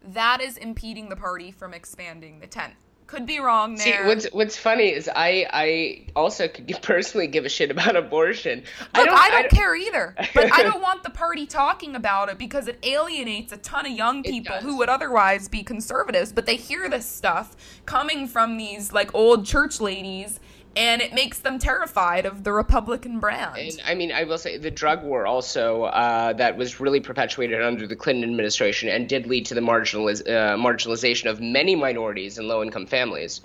that 0.02 0.40
is 0.40 0.56
impeding 0.56 1.08
the 1.08 1.16
party 1.16 1.50
from 1.50 1.74
expanding 1.74 2.40
the 2.40 2.46
tent. 2.46 2.74
Could 3.06 3.24
be 3.24 3.38
wrong 3.38 3.76
there. 3.76 4.02
See, 4.02 4.08
what's 4.08 4.26
what's 4.32 4.56
funny 4.56 4.92
is 4.92 5.08
I 5.08 5.46
I 5.52 6.06
also 6.16 6.48
could 6.48 6.66
personally 6.82 7.28
give 7.28 7.44
a 7.44 7.48
shit 7.48 7.70
about 7.70 7.94
abortion. 7.94 8.64
Look, 8.96 9.08
I 9.08 9.30
don't, 9.30 9.50
care 9.50 9.76
either, 9.76 10.16
but 10.34 10.52
I 10.52 10.64
don't 10.64 10.82
want 10.82 11.04
the 11.04 11.10
party 11.10 11.46
talking 11.46 11.94
about 11.94 12.30
it 12.30 12.38
because 12.38 12.66
it 12.66 12.80
alienates 12.82 13.52
a 13.52 13.58
ton 13.58 13.86
of 13.86 13.92
young 13.92 14.22
people 14.24 14.56
who 14.56 14.76
would 14.78 14.88
otherwise 14.88 15.48
be 15.48 15.62
conservatives. 15.62 16.32
But 16.32 16.46
they 16.46 16.56
hear 16.56 16.88
this 16.88 17.06
stuff 17.06 17.54
coming 17.86 18.26
from 18.26 18.56
these 18.56 18.92
like 18.92 19.14
old 19.14 19.46
church 19.46 19.80
ladies, 19.80 20.40
and 20.76 21.00
it 21.00 21.12
makes 21.12 21.38
them 21.38 21.58
terrified 21.58 22.26
of 22.26 22.44
the 22.44 22.52
Republican 22.52 23.18
brand. 23.18 23.56
And 23.56 23.82
I 23.86 23.94
mean, 23.94 24.12
I 24.12 24.24
will 24.24 24.38
say 24.38 24.58
the 24.58 24.70
drug 24.70 25.02
war 25.02 25.26
also 25.26 25.84
uh, 25.84 26.34
that 26.34 26.56
was 26.56 26.78
really 26.78 27.00
perpetuated 27.00 27.62
under 27.62 27.86
the 27.86 27.96
Clinton 27.96 28.24
administration 28.24 28.88
and 28.88 29.08
did 29.08 29.26
lead 29.26 29.46
to 29.46 29.54
the 29.54 29.62
marginaliz- 29.62 30.28
uh, 30.28 30.56
marginalization 30.56 31.30
of 31.30 31.40
many 31.40 31.74
minorities 31.74 32.38
and 32.38 32.46
low-income 32.46 32.86
families. 32.86 33.40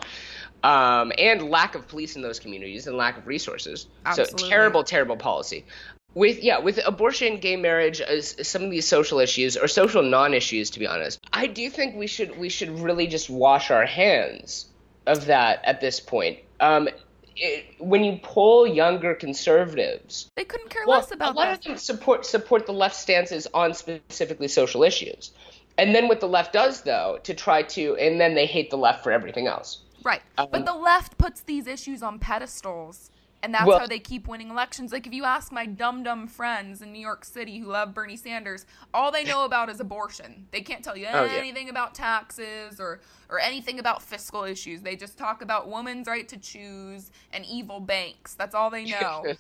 Um, 0.64 1.12
and 1.18 1.50
lack 1.50 1.74
of 1.74 1.88
police 1.88 2.16
in 2.16 2.22
those 2.22 2.40
communities 2.40 2.86
and 2.86 2.96
lack 2.96 3.18
of 3.18 3.26
resources. 3.26 3.88
Absolutely. 4.06 4.44
So 4.44 4.50
terrible, 4.50 4.84
terrible 4.84 5.18
policy. 5.18 5.66
With 6.14 6.44
yeah, 6.44 6.60
with 6.60 6.80
abortion, 6.86 7.38
gay 7.38 7.56
marriage, 7.56 8.00
as 8.02 8.36
some 8.48 8.64
of 8.64 8.70
these 8.70 8.88
social 8.88 9.20
issues 9.20 9.58
or 9.58 9.68
social 9.68 10.04
non-issues, 10.04 10.70
to 10.72 10.80
be 10.80 10.86
honest, 10.86 11.20
I 11.34 11.48
do 11.48 11.70
think 11.70 11.96
we 11.96 12.06
should 12.06 12.38
we 12.38 12.50
should 12.50 12.70
really 12.80 13.08
just 13.08 13.30
wash 13.30 13.72
our 13.72 13.86
hands 13.86 14.68
of 15.08 15.26
that 15.26 15.62
at 15.64 15.82
this 15.82 16.00
point. 16.00 16.40
Um, 16.60 16.90
it, 17.36 17.66
when 17.80 18.04
you 18.04 18.20
poll 18.22 18.68
younger 18.68 19.16
conservatives, 19.16 20.30
they 20.36 20.46
couldn't 20.46 20.70
care 20.70 20.84
well, 20.86 21.00
less 21.00 21.12
about 21.12 21.36
a 21.36 21.38
lot 21.38 21.50
this. 21.50 21.58
of 21.60 21.64
them 21.64 21.78
support 21.78 22.26
support 22.26 22.66
the 22.66 22.74
left 22.74 22.96
stances 22.96 23.48
on 23.54 23.74
specifically 23.74 24.48
social 24.48 24.84
issues. 24.84 25.32
And 25.78 25.96
then 25.96 26.08
what 26.08 26.20
the 26.20 26.28
left 26.28 26.54
does 26.54 26.82
though 26.82 27.20
to 27.24 27.34
try 27.34 27.64
to 27.64 27.96
and 27.96 28.20
then 28.20 28.36
they 28.36 28.46
hate 28.46 28.70
the 28.70 28.78
left 28.78 29.04
for 29.04 29.12
everything 29.12 29.48
else. 29.48 29.82
Right. 30.04 30.22
Um, 30.38 30.48
but 30.52 30.66
the 30.66 30.74
left 30.74 31.18
puts 31.18 31.42
these 31.42 31.68
issues 31.68 32.02
on 32.02 32.20
pedestals. 32.20 33.12
And 33.44 33.54
that's 33.56 33.66
Well- 33.66 33.80
how 33.80 33.88
they 33.88 34.00
keep 34.00 34.28
winning 34.28 34.50
elections. 34.52 34.92
Like, 34.92 35.08
if 35.08 35.14
you 35.14 35.24
ask 35.26 35.52
my 35.52 35.66
dumb, 35.66 36.04
dumb 36.04 36.28
friends 36.28 36.82
in 36.82 36.92
New 36.92 37.00
York 37.00 37.26
City 37.26 37.58
who 37.60 37.66
love 37.68 37.94
Bernie 37.94 38.16
Sanders, 38.16 38.68
all 38.94 39.12
they 39.12 39.24
know 39.24 39.46
about 39.46 39.70
is 39.70 39.80
abortion. 39.80 40.48
They 40.52 40.62
can't 40.62 40.84
tell 40.84 40.96
you 40.96 41.08
Oh, 41.12 41.24
yeah. 41.26 41.32
anything 41.34 41.68
about 41.68 41.96
taxes 41.96 42.80
or, 42.80 43.02
or 43.30 43.40
anything 43.40 43.80
about 43.80 44.04
fiscal 44.04 44.44
issues. 44.44 44.82
They 44.84 44.96
just 44.96 45.18
talk 45.18 45.42
about 45.42 45.68
women's 45.70 46.08
right 46.08 46.28
to 46.30 46.38
choose 46.38 47.10
and 47.34 47.44
evil 47.46 47.80
banks. 47.80 48.36
That's 48.36 48.54
all 48.54 48.70
they 48.70 48.86
know. 48.86 49.26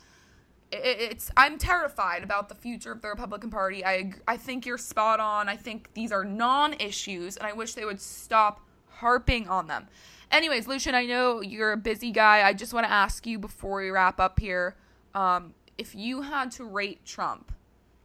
It's 0.73 1.29
I'm 1.35 1.57
terrified 1.57 2.23
about 2.23 2.47
the 2.47 2.55
future 2.55 2.93
of 2.93 3.01
the 3.01 3.09
Republican 3.09 3.49
Party. 3.49 3.85
I 3.85 4.13
I 4.25 4.37
think 4.37 4.65
you're 4.65 4.77
spot 4.77 5.19
on. 5.19 5.49
I 5.49 5.57
think 5.57 5.93
these 5.95 6.13
are 6.13 6.23
non-issues, 6.23 7.35
and 7.35 7.45
I 7.45 7.51
wish 7.51 7.73
they 7.73 7.83
would 7.83 7.99
stop 7.99 8.61
harping 8.89 9.49
on 9.49 9.67
them. 9.67 9.89
Anyways, 10.31 10.67
Lucian, 10.67 10.95
I 10.95 11.05
know 11.05 11.41
you're 11.41 11.73
a 11.73 11.77
busy 11.77 12.11
guy. 12.11 12.47
I 12.47 12.53
just 12.53 12.73
want 12.73 12.85
to 12.85 12.91
ask 12.91 13.27
you 13.27 13.37
before 13.37 13.81
we 13.81 13.89
wrap 13.89 14.19
up 14.19 14.39
here, 14.39 14.75
um, 15.13 15.53
if 15.77 15.93
you 15.93 16.21
had 16.21 16.51
to 16.51 16.63
rate 16.63 17.05
Trump, 17.05 17.51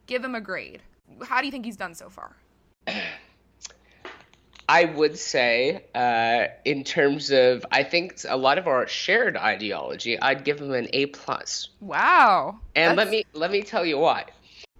give 0.07 0.23
him 0.23 0.35
a 0.35 0.41
grade. 0.41 0.81
How 1.23 1.39
do 1.39 1.45
you 1.45 1.51
think 1.51 1.63
he's 1.63 1.77
done 1.77 1.95
so 1.95 2.09
far? 2.09 2.35
I 4.69 4.83
would 4.83 5.17
say, 5.17 5.85
uh, 5.95 6.47
in 6.65 6.83
terms 6.83 7.31
of, 7.31 7.65
I 7.71 7.83
think 7.83 8.19
a 8.27 8.35
lot 8.35 8.57
of 8.57 8.67
our 8.67 8.85
shared 8.85 9.37
ideology, 9.37 10.19
I'd 10.19 10.43
give 10.43 10.59
him 10.59 10.73
an 10.73 10.89
A 10.91 11.05
plus. 11.05 11.69
Wow. 11.79 12.59
And 12.75 12.97
let 12.97 13.09
me 13.09 13.23
let 13.31 13.49
me 13.49 13.61
tell 13.61 13.85
you 13.85 13.97
why. 13.97 14.25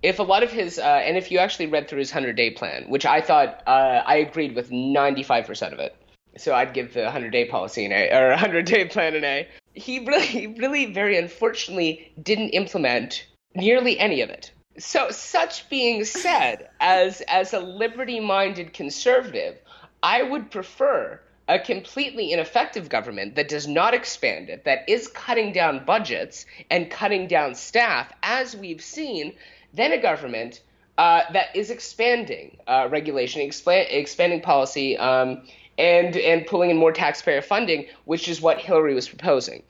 If 0.04 0.20
a 0.20 0.24
lot 0.24 0.44
of 0.44 0.52
his, 0.52 0.78
uh, 0.78 0.82
and 0.82 1.16
if 1.16 1.32
you 1.32 1.40
actually 1.40 1.68
read 1.68 1.88
through 1.88 2.00
his 2.00 2.12
hundred 2.12 2.36
day 2.36 2.52
plan, 2.52 2.84
which 2.90 3.06
I 3.06 3.22
thought 3.22 3.64
uh, 3.66 4.04
I 4.06 4.18
agreed 4.18 4.56
with 4.58 4.72
ninety 4.72 5.24
five 5.24 5.48
percent 5.48 5.74
of 5.74 5.80
it, 5.80 5.96
so 6.38 6.54
I'd 6.54 6.74
give 6.74 6.94
the 6.94 7.10
hundred 7.12 7.32
day 7.32 7.46
policy 7.46 7.86
an 7.86 7.92
A 7.92 8.10
or 8.12 8.36
hundred 8.36 8.66
day 8.66 8.86
plan 8.86 9.16
an 9.16 9.24
A. 9.24 9.48
He 9.74 10.06
really, 10.06 10.48
really, 10.58 10.92
very 10.92 11.18
unfortunately, 11.18 12.12
didn't 12.22 12.50
implement 12.50 13.26
nearly 13.56 14.00
any 14.00 14.22
of 14.22 14.30
it. 14.30 14.52
So, 14.78 15.10
such 15.10 15.70
being 15.70 16.06
said, 16.06 16.70
as 16.80 17.22
as 17.22 17.54
a 17.54 17.60
liberty 17.60 18.20
minded 18.20 18.74
conservative, 18.74 19.58
I 20.04 20.24
would 20.24 20.52
prefer 20.52 21.20
a 21.48 21.60
completely 21.60 22.32
ineffective 22.32 22.90
government 22.90 23.36
that 23.36 23.48
does 23.48 23.68
not 23.68 23.94
expand 23.94 24.50
it, 24.50 24.66
that 24.66 24.88
is 24.88 25.08
cutting 25.08 25.54
down 25.54 25.86
budgets 25.86 26.46
and 26.70 26.92
cutting 26.92 27.28
down 27.28 27.56
staff, 27.56 28.12
as 28.22 28.56
we've 28.56 28.82
seen, 28.82 29.34
than 29.74 29.94
a 29.94 30.02
government 30.02 30.62
uh, 30.98 31.22
that 31.32 31.56
is 31.56 31.70
expanding 31.70 32.58
uh, 32.68 32.88
regulation, 32.92 33.42
expa- 33.42 33.88
expanding 33.90 34.42
policy, 34.42 34.98
um, 34.98 35.44
and 35.78 36.16
and 36.16 36.46
pulling 36.46 36.70
in 36.70 36.78
more 36.78 36.92
taxpayer 36.92 37.42
funding, 37.42 37.88
which 38.06 38.28
is 38.28 38.42
what 38.42 38.60
Hillary 38.60 38.96
was 38.96 39.08
proposing. 39.08 39.64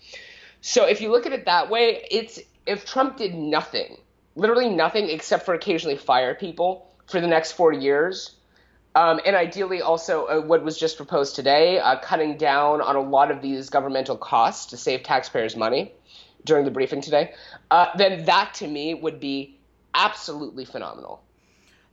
So 0.62 0.86
if 0.86 1.02
you 1.02 1.12
look 1.12 1.26
at 1.26 1.34
it 1.34 1.46
that 1.46 1.70
way, 1.70 2.06
it's 2.10 2.40
if 2.66 2.86
Trump 2.86 3.18
did 3.18 3.34
nothing, 3.36 3.98
literally 4.36 4.70
nothing 4.70 5.10
except 5.10 5.46
for 5.46 5.54
occasionally 5.54 5.98
fire 5.98 6.36
people 6.36 6.88
for 7.06 7.22
the 7.22 7.28
next 7.28 7.54
four 7.54 7.72
years, 7.72 8.36
um, 8.96 9.20
and 9.26 9.36
ideally 9.36 9.82
also 9.82 10.26
uh, 10.26 10.42
what 10.42 10.64
was 10.64 10.78
just 10.78 10.98
proposed 10.98 11.36
today, 11.36 11.80
uh, 11.80 11.98
cutting 12.00 12.38
down 12.38 12.82
on 12.82 12.96
a 12.96 13.02
lot 13.02 13.32
of 13.32 13.42
these 13.42 13.70
governmental 13.70 14.18
costs 14.18 14.68
to 14.68 14.78
save 14.78 15.04
taxpayers 15.04 15.56
money 15.56 15.94
during 16.44 16.66
the 16.66 16.72
briefing 16.72 17.02
today, 17.02 17.34
uh, 17.72 17.88
then 17.98 18.26
that 18.26 18.54
to 18.56 18.68
me 18.68 18.94
would 18.94 19.20
be 19.20 19.58
absolutely 19.94 20.66
phenomenal. 20.66 21.22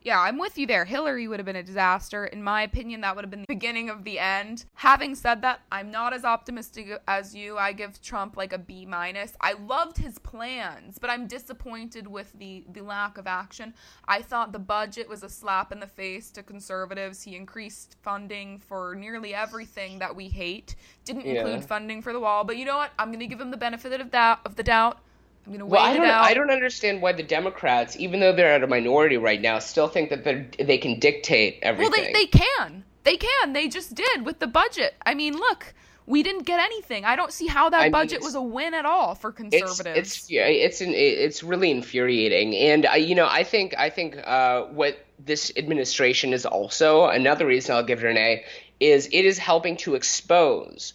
Yeah, 0.04 0.20
I'm 0.20 0.36
with 0.36 0.58
you 0.58 0.66
there. 0.66 0.84
Hillary 0.84 1.26
would 1.26 1.38
have 1.38 1.46
been 1.46 1.56
a 1.56 1.62
disaster. 1.62 2.26
In 2.26 2.42
my 2.42 2.60
opinion, 2.60 3.00
that 3.00 3.16
would 3.16 3.24
have 3.24 3.30
been 3.30 3.40
the 3.40 3.46
beginning 3.48 3.88
of 3.88 4.04
the 4.04 4.18
end. 4.18 4.66
Having 4.74 5.14
said 5.14 5.40
that, 5.40 5.60
I'm 5.72 5.90
not 5.90 6.12
as 6.12 6.26
optimistic 6.26 7.00
as 7.08 7.34
you. 7.34 7.56
I 7.56 7.72
give 7.72 8.02
Trump 8.02 8.36
like 8.36 8.52
a 8.52 8.58
B 8.58 8.84
minus. 8.84 9.32
I 9.40 9.54
loved 9.54 9.96
his 9.96 10.18
plans, 10.18 10.98
but 10.98 11.08
I'm 11.08 11.26
disappointed 11.26 12.06
with 12.06 12.30
the 12.38 12.64
the 12.70 12.82
lack 12.82 13.16
of 13.16 13.26
action. 13.26 13.72
I 14.06 14.20
thought 14.20 14.52
the 14.52 14.58
budget 14.58 15.08
was 15.08 15.22
a 15.22 15.28
slap 15.30 15.72
in 15.72 15.80
the 15.80 15.86
face 15.86 16.30
to 16.32 16.42
conservatives. 16.42 17.22
He 17.22 17.34
increased 17.34 17.96
funding 18.02 18.58
for 18.58 18.94
nearly 18.94 19.34
everything 19.34 20.00
that 20.00 20.14
we 20.14 20.28
hate. 20.28 20.76
Didn't 21.06 21.24
Yeah. 21.24 21.40
include 21.40 21.64
funding 21.64 22.02
for 22.02 22.12
the 22.12 22.20
wall, 22.20 22.44
but 22.44 22.58
you 22.58 22.66
know 22.66 22.76
what? 22.76 22.92
I'm 22.98 23.08
going 23.08 23.20
to 23.20 23.26
give 23.26 23.40
him 23.40 23.50
the 23.50 23.56
benefit 23.56 23.98
of 24.02 24.10
doubt 24.10 24.40
of 24.44 24.56
the 24.56 24.62
doubt. 24.62 24.98
I'm 25.46 25.52
going 25.52 25.58
to 25.60 25.66
wait 25.66 25.72
Well, 25.72 25.82
I 25.86 25.92
it 25.92 25.96
don't. 25.98 26.06
out. 26.06 26.24
I 26.24 26.34
don't 26.34 26.50
understand 26.50 27.02
why 27.02 27.12
the 27.12 27.22
Democrats, 27.22 27.96
even 27.96 28.20
though 28.20 28.32
they're 28.34 28.52
at 28.52 28.62
a 28.62 28.66
minority 28.66 29.16
right 29.18 29.40
now, 29.40 29.58
still 29.58 29.88
think 29.88 30.10
that 30.10 30.24
they 30.24 30.46
they 30.64 30.78
can 30.78 30.98
dictate 30.98 31.58
everything. 31.62 31.92
Well, 31.92 32.04
they, 32.04 32.12
they 32.12 32.26
can. 32.26 32.84
They 33.04 33.16
can. 33.18 33.52
They 33.52 33.68
just 33.68 33.94
did 33.94 34.24
with 34.24 34.38
the 34.38 34.46
budget. 34.46 34.94
I 35.04 35.12
mean, 35.14 35.34
look, 35.34 35.74
we 36.06 36.22
didn't 36.22 36.44
get 36.44 36.60
anything. 36.60 37.04
I 37.04 37.16
don't 37.16 37.32
see 37.32 37.46
how 37.46 37.68
that 37.70 37.80
I 37.80 37.90
budget 37.90 38.18
it's- 38.18 38.24
was 38.24 38.34
a 38.34 38.40
win 38.42 38.72
at 38.74 38.86
all 38.86 39.14
for 39.14 39.32
conservatives. 39.32 39.86
it's 39.98 40.30
yeah, 40.30 40.46
it's 40.46 40.80
an, 40.80 40.92
it's 40.94 41.42
really 41.42 41.70
infuriating, 41.70 42.54
and 42.56 42.86
uh, 42.86 42.92
you 42.92 43.14
know 43.14 43.26
I 43.30 43.44
think 43.44 43.74
I 43.78 43.90
think 43.90 44.16
uh, 44.24 44.62
what 44.64 44.98
this 45.18 45.52
administration 45.56 46.32
is 46.32 46.44
also 46.46 47.06
another 47.06 47.46
reason 47.46 47.76
I'll 47.76 47.84
give 47.84 48.02
it 48.02 48.10
an 48.10 48.16
A 48.16 48.44
is 48.80 49.06
it 49.12 49.24
is 49.24 49.38
helping 49.38 49.76
to 49.78 49.94
expose 49.94 50.94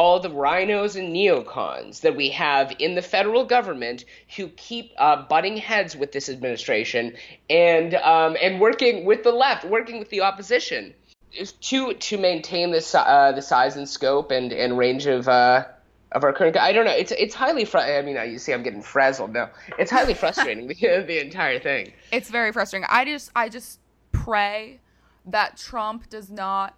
all 0.00 0.18
the 0.18 0.30
rhinos 0.30 0.96
and 0.96 1.14
neocons 1.14 2.00
that 2.00 2.16
we 2.16 2.30
have 2.30 2.72
in 2.78 2.94
the 2.94 3.02
federal 3.02 3.44
government 3.44 4.06
who 4.34 4.48
keep 4.48 4.92
uh, 4.96 5.20
butting 5.28 5.58
heads 5.58 5.94
with 5.94 6.10
this 6.10 6.30
administration 6.30 7.14
and 7.50 7.94
um, 7.96 8.34
and 8.40 8.58
working 8.58 9.04
with 9.04 9.22
the 9.24 9.30
left, 9.30 9.62
working 9.62 9.98
with 9.98 10.08
the 10.08 10.22
opposition 10.22 10.94
is 11.34 11.52
to 11.52 11.92
to 11.92 12.16
maintain 12.16 12.70
this 12.70 12.94
uh, 12.94 13.30
the 13.34 13.42
size 13.42 13.76
and 13.76 13.86
scope 13.86 14.30
and, 14.30 14.52
and 14.52 14.78
range 14.78 15.04
of 15.04 15.28
uh, 15.28 15.66
of 16.12 16.24
our 16.24 16.32
current. 16.32 16.56
I 16.56 16.72
don't 16.72 16.86
know. 16.86 16.96
It's 16.96 17.12
it's 17.12 17.34
highly. 17.34 17.66
Fr- 17.66 17.76
I 17.76 18.00
mean, 18.00 18.16
you 18.32 18.38
see, 18.38 18.54
I'm 18.54 18.62
getting 18.62 18.80
frazzled 18.80 19.34
now. 19.34 19.50
It's 19.78 19.90
highly 19.90 20.14
frustrating 20.24 20.66
the 20.66 20.74
the 21.06 21.20
entire 21.20 21.58
thing. 21.58 21.92
it's 22.10 22.30
very 22.30 22.52
frustrating. 22.52 22.86
I 22.88 23.04
just 23.04 23.30
I 23.36 23.50
just 23.50 23.80
pray 24.12 24.80
that 25.26 25.58
Trump 25.58 26.08
does 26.08 26.30
not 26.30 26.74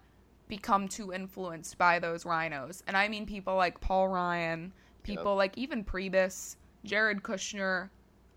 become 0.47 0.87
too 0.87 1.13
influenced 1.13 1.77
by 1.77 1.99
those 1.99 2.25
rhinos. 2.25 2.83
And 2.87 2.97
I 2.97 3.07
mean 3.07 3.25
people 3.25 3.55
like 3.55 3.79
Paul 3.79 4.07
Ryan, 4.07 4.71
people 5.03 5.35
like 5.35 5.57
even 5.57 5.83
Priebus, 5.83 6.55
Jared 6.83 7.23
Kushner. 7.23 7.89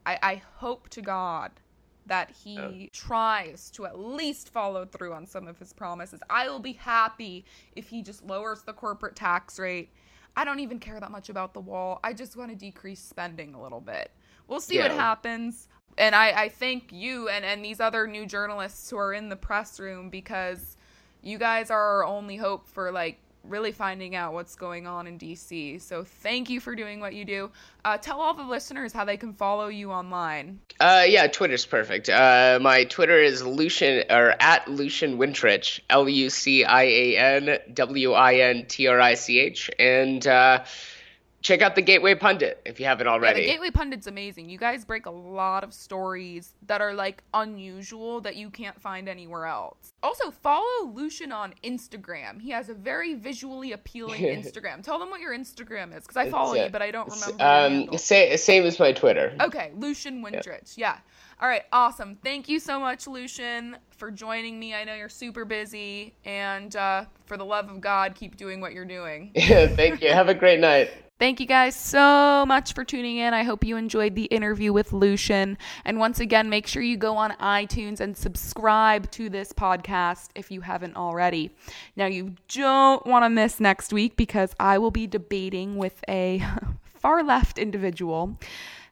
I, 0.04 0.18
I 0.22 0.42
hope 0.56 0.88
to 0.90 1.02
God 1.02 1.50
that 2.06 2.30
he 2.30 2.88
tries 2.92 3.70
to 3.72 3.84
at 3.84 3.98
least 3.98 4.50
follow 4.50 4.84
through 4.84 5.12
on 5.12 5.26
some 5.26 5.48
of 5.48 5.58
his 5.58 5.72
promises. 5.72 6.20
I 6.30 6.48
will 6.48 6.60
be 6.60 6.74
happy 6.74 7.44
if 7.74 7.88
he 7.88 8.02
just 8.02 8.24
lowers 8.24 8.62
the 8.62 8.72
corporate 8.72 9.16
tax 9.16 9.58
rate. 9.58 9.90
I 10.36 10.44
don't 10.44 10.60
even 10.60 10.78
care 10.78 11.00
that 11.00 11.10
much 11.10 11.28
about 11.28 11.54
the 11.54 11.60
wall. 11.60 11.98
I 12.04 12.12
just 12.12 12.36
want 12.36 12.50
to 12.50 12.56
decrease 12.56 13.00
spending 13.00 13.54
a 13.54 13.62
little 13.62 13.80
bit. 13.80 14.12
We'll 14.46 14.60
see 14.60 14.78
what 14.78 14.92
happens. 14.92 15.68
And 15.98 16.14
I, 16.14 16.42
I 16.42 16.48
thank 16.48 16.92
you 16.92 17.28
and, 17.28 17.44
and 17.44 17.64
these 17.64 17.80
other 17.80 18.06
new 18.06 18.26
journalists 18.26 18.90
who 18.90 18.98
are 18.98 19.14
in 19.14 19.28
the 19.28 19.36
press 19.36 19.80
room 19.80 20.10
because 20.10 20.75
you 21.26 21.38
guys 21.38 21.70
are 21.70 21.96
our 21.96 22.04
only 22.04 22.36
hope 22.36 22.68
for 22.68 22.92
like 22.92 23.18
really 23.42 23.72
finding 23.72 24.14
out 24.14 24.32
what's 24.32 24.54
going 24.54 24.86
on 24.86 25.06
in 25.06 25.18
DC. 25.18 25.80
So 25.80 26.04
thank 26.04 26.50
you 26.50 26.60
for 26.60 26.74
doing 26.74 27.00
what 27.00 27.14
you 27.14 27.24
do. 27.24 27.50
Uh, 27.84 27.96
tell 27.98 28.20
all 28.20 28.34
the 28.34 28.42
listeners 28.44 28.92
how 28.92 29.04
they 29.04 29.16
can 29.16 29.32
follow 29.32 29.68
you 29.68 29.90
online. 29.90 30.60
Uh, 30.78 31.04
yeah, 31.06 31.26
Twitter's 31.26 31.66
perfect. 31.66 32.08
Uh, 32.08 32.58
my 32.60 32.84
Twitter 32.84 33.18
is 33.18 33.44
Lucian 33.44 34.04
or 34.10 34.34
at 34.38 34.68
Lucian 34.68 35.18
Wintrich, 35.18 35.80
L 35.90 36.08
U 36.08 36.30
C 36.30 36.64
I 36.64 36.82
A 36.82 37.16
N 37.16 37.58
W 37.72 38.12
I 38.12 38.34
N 38.34 38.66
T 38.66 38.86
R 38.86 39.00
I 39.00 39.14
C 39.14 39.40
H, 39.40 39.70
and 39.78 40.26
uh, 40.26 40.64
check 41.46 41.62
out 41.62 41.76
the 41.76 41.82
Gateway 41.82 42.14
Pundit 42.14 42.60
if 42.64 42.80
you 42.80 42.86
haven't 42.86 43.06
already. 43.06 43.42
Yeah, 43.42 43.46
the 43.46 43.52
Gateway 43.52 43.70
Pundit's 43.70 44.08
amazing. 44.08 44.48
You 44.50 44.58
guys 44.58 44.84
break 44.84 45.06
a 45.06 45.10
lot 45.10 45.62
of 45.62 45.72
stories 45.72 46.54
that 46.66 46.80
are 46.80 46.92
like 46.92 47.22
unusual 47.34 48.20
that 48.22 48.34
you 48.34 48.50
can't 48.50 48.80
find 48.80 49.08
anywhere 49.08 49.46
else. 49.46 49.92
Also, 50.02 50.30
follow 50.30 50.86
Lucian 50.92 51.30
on 51.30 51.54
Instagram. 51.62 52.40
He 52.40 52.50
has 52.50 52.68
a 52.68 52.74
very 52.74 53.14
visually 53.14 53.72
appealing 53.72 54.22
Instagram. 54.22 54.82
Tell 54.82 54.98
them 54.98 55.08
what 55.08 55.20
your 55.20 55.36
Instagram 55.36 55.96
is 55.96 56.02
because 56.02 56.16
I 56.16 56.28
follow 56.28 56.58
uh, 56.58 56.64
you, 56.64 56.70
but 56.70 56.82
I 56.82 56.90
don't 56.90 57.08
remember. 57.08 57.90
Um, 57.92 57.96
sa- 57.96 58.36
same 58.36 58.64
as 58.64 58.80
my 58.80 58.92
Twitter. 58.92 59.32
Okay, 59.40 59.70
Lucian 59.76 60.24
Wintrich. 60.24 60.76
Yeah. 60.76 60.98
All 61.40 61.48
right, 61.48 61.62
awesome. 61.70 62.16
Thank 62.24 62.48
you 62.48 62.58
so 62.58 62.80
much, 62.80 63.06
Lucian, 63.06 63.76
for 63.90 64.10
joining 64.10 64.58
me. 64.58 64.74
I 64.74 64.84
know 64.84 64.94
you're 64.94 65.10
super 65.10 65.44
busy, 65.44 66.14
and 66.24 66.74
uh, 66.74 67.04
for 67.26 67.36
the 67.36 67.44
love 67.44 67.68
of 67.68 67.80
God, 67.80 68.14
keep 68.14 68.36
doing 68.36 68.60
what 68.60 68.72
you're 68.72 68.86
doing. 68.86 69.32
Thank 69.36 70.02
you. 70.02 70.12
Have 70.12 70.28
a 70.28 70.34
great 70.34 70.60
night. 70.60 70.90
Thank 71.18 71.40
you 71.40 71.46
guys 71.46 71.74
so 71.74 72.44
much 72.46 72.74
for 72.74 72.84
tuning 72.84 73.16
in. 73.16 73.32
I 73.32 73.42
hope 73.42 73.64
you 73.64 73.78
enjoyed 73.78 74.14
the 74.14 74.24
interview 74.24 74.70
with 74.74 74.92
Lucian. 74.92 75.56
And 75.86 75.98
once 75.98 76.20
again, 76.20 76.50
make 76.50 76.66
sure 76.66 76.82
you 76.82 76.98
go 76.98 77.16
on 77.16 77.30
iTunes 77.40 78.00
and 78.00 78.14
subscribe 78.14 79.10
to 79.12 79.30
this 79.30 79.50
podcast 79.50 80.28
if 80.34 80.50
you 80.50 80.60
haven't 80.60 80.94
already. 80.94 81.52
Now, 81.96 82.04
you 82.04 82.34
don't 82.48 83.06
want 83.06 83.24
to 83.24 83.30
miss 83.30 83.60
next 83.60 83.94
week 83.94 84.18
because 84.18 84.54
I 84.60 84.76
will 84.76 84.90
be 84.90 85.06
debating 85.06 85.76
with 85.76 86.04
a 86.06 86.44
far 86.84 87.22
left 87.24 87.56
individual. 87.56 88.36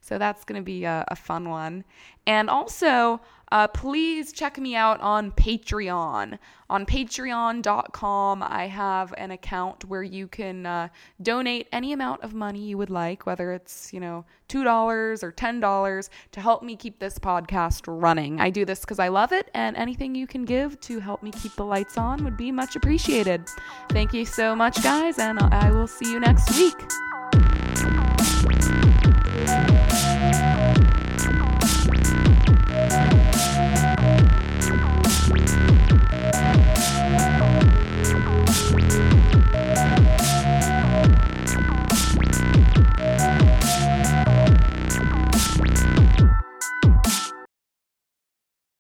So 0.01 0.17
that's 0.17 0.45
going 0.45 0.59
to 0.59 0.65
be 0.65 0.85
a, 0.85 1.05
a, 1.09 1.17
fun 1.17 1.51
one. 1.51 1.85
And 2.27 2.49
also, 2.49 3.21
uh, 3.55 3.69
please 3.69 4.33
check 4.33 4.59
me 4.59 4.75
out 4.75 5.01
on 5.01 5.31
Patreon. 5.31 6.41
On 6.69 6.85
patreon.com, 6.85 8.43
I 8.43 8.67
have 8.67 9.15
an 9.17 9.31
account 9.31 9.85
where 9.85 10.03
you 10.03 10.27
can 10.27 10.67
uh, 10.67 10.89
donate 11.23 11.69
any 11.71 11.93
amount 11.93 12.25
of 12.25 12.35
money 12.35 12.59
you 12.59 12.77
would 12.77 12.91
like, 12.91 13.27
whether 13.27 13.53
it's, 13.53 13.93
you 13.93 14.01
know, 14.01 14.25
$2 14.49 15.23
or 15.23 15.31
$10 15.31 16.09
to 16.33 16.41
help 16.41 16.65
me 16.65 16.75
keep 16.75 16.99
this 16.99 17.17
podcast 17.17 17.83
running. 17.87 18.41
I 18.41 18.51
do 18.51 18.65
this 18.65 18.81
because 18.81 18.99
I 18.99 19.07
love 19.07 19.31
it, 19.31 19.53
and 19.55 19.77
anything 19.77 20.17
you 20.17 20.27
can 20.27 20.45
give 20.45 20.81
to 20.81 20.99
help 20.99 21.23
me 21.23 21.31
keep 21.31 21.55
the 21.55 21.65
lights 21.65 21.97
on 21.97 22.25
would 22.25 22.37
be 22.37 22.51
much 22.51 22.75
appreciated. 22.75 23.47
Thank 23.91 24.13
you 24.13 24.25
so 24.25 24.57
much, 24.57 24.83
guys, 24.83 25.21
and 25.21 25.39
I 25.39 25.71
will 25.71 25.87
see 25.87 26.11
you 26.11 26.19
next 26.19 26.59
week. 26.59 26.75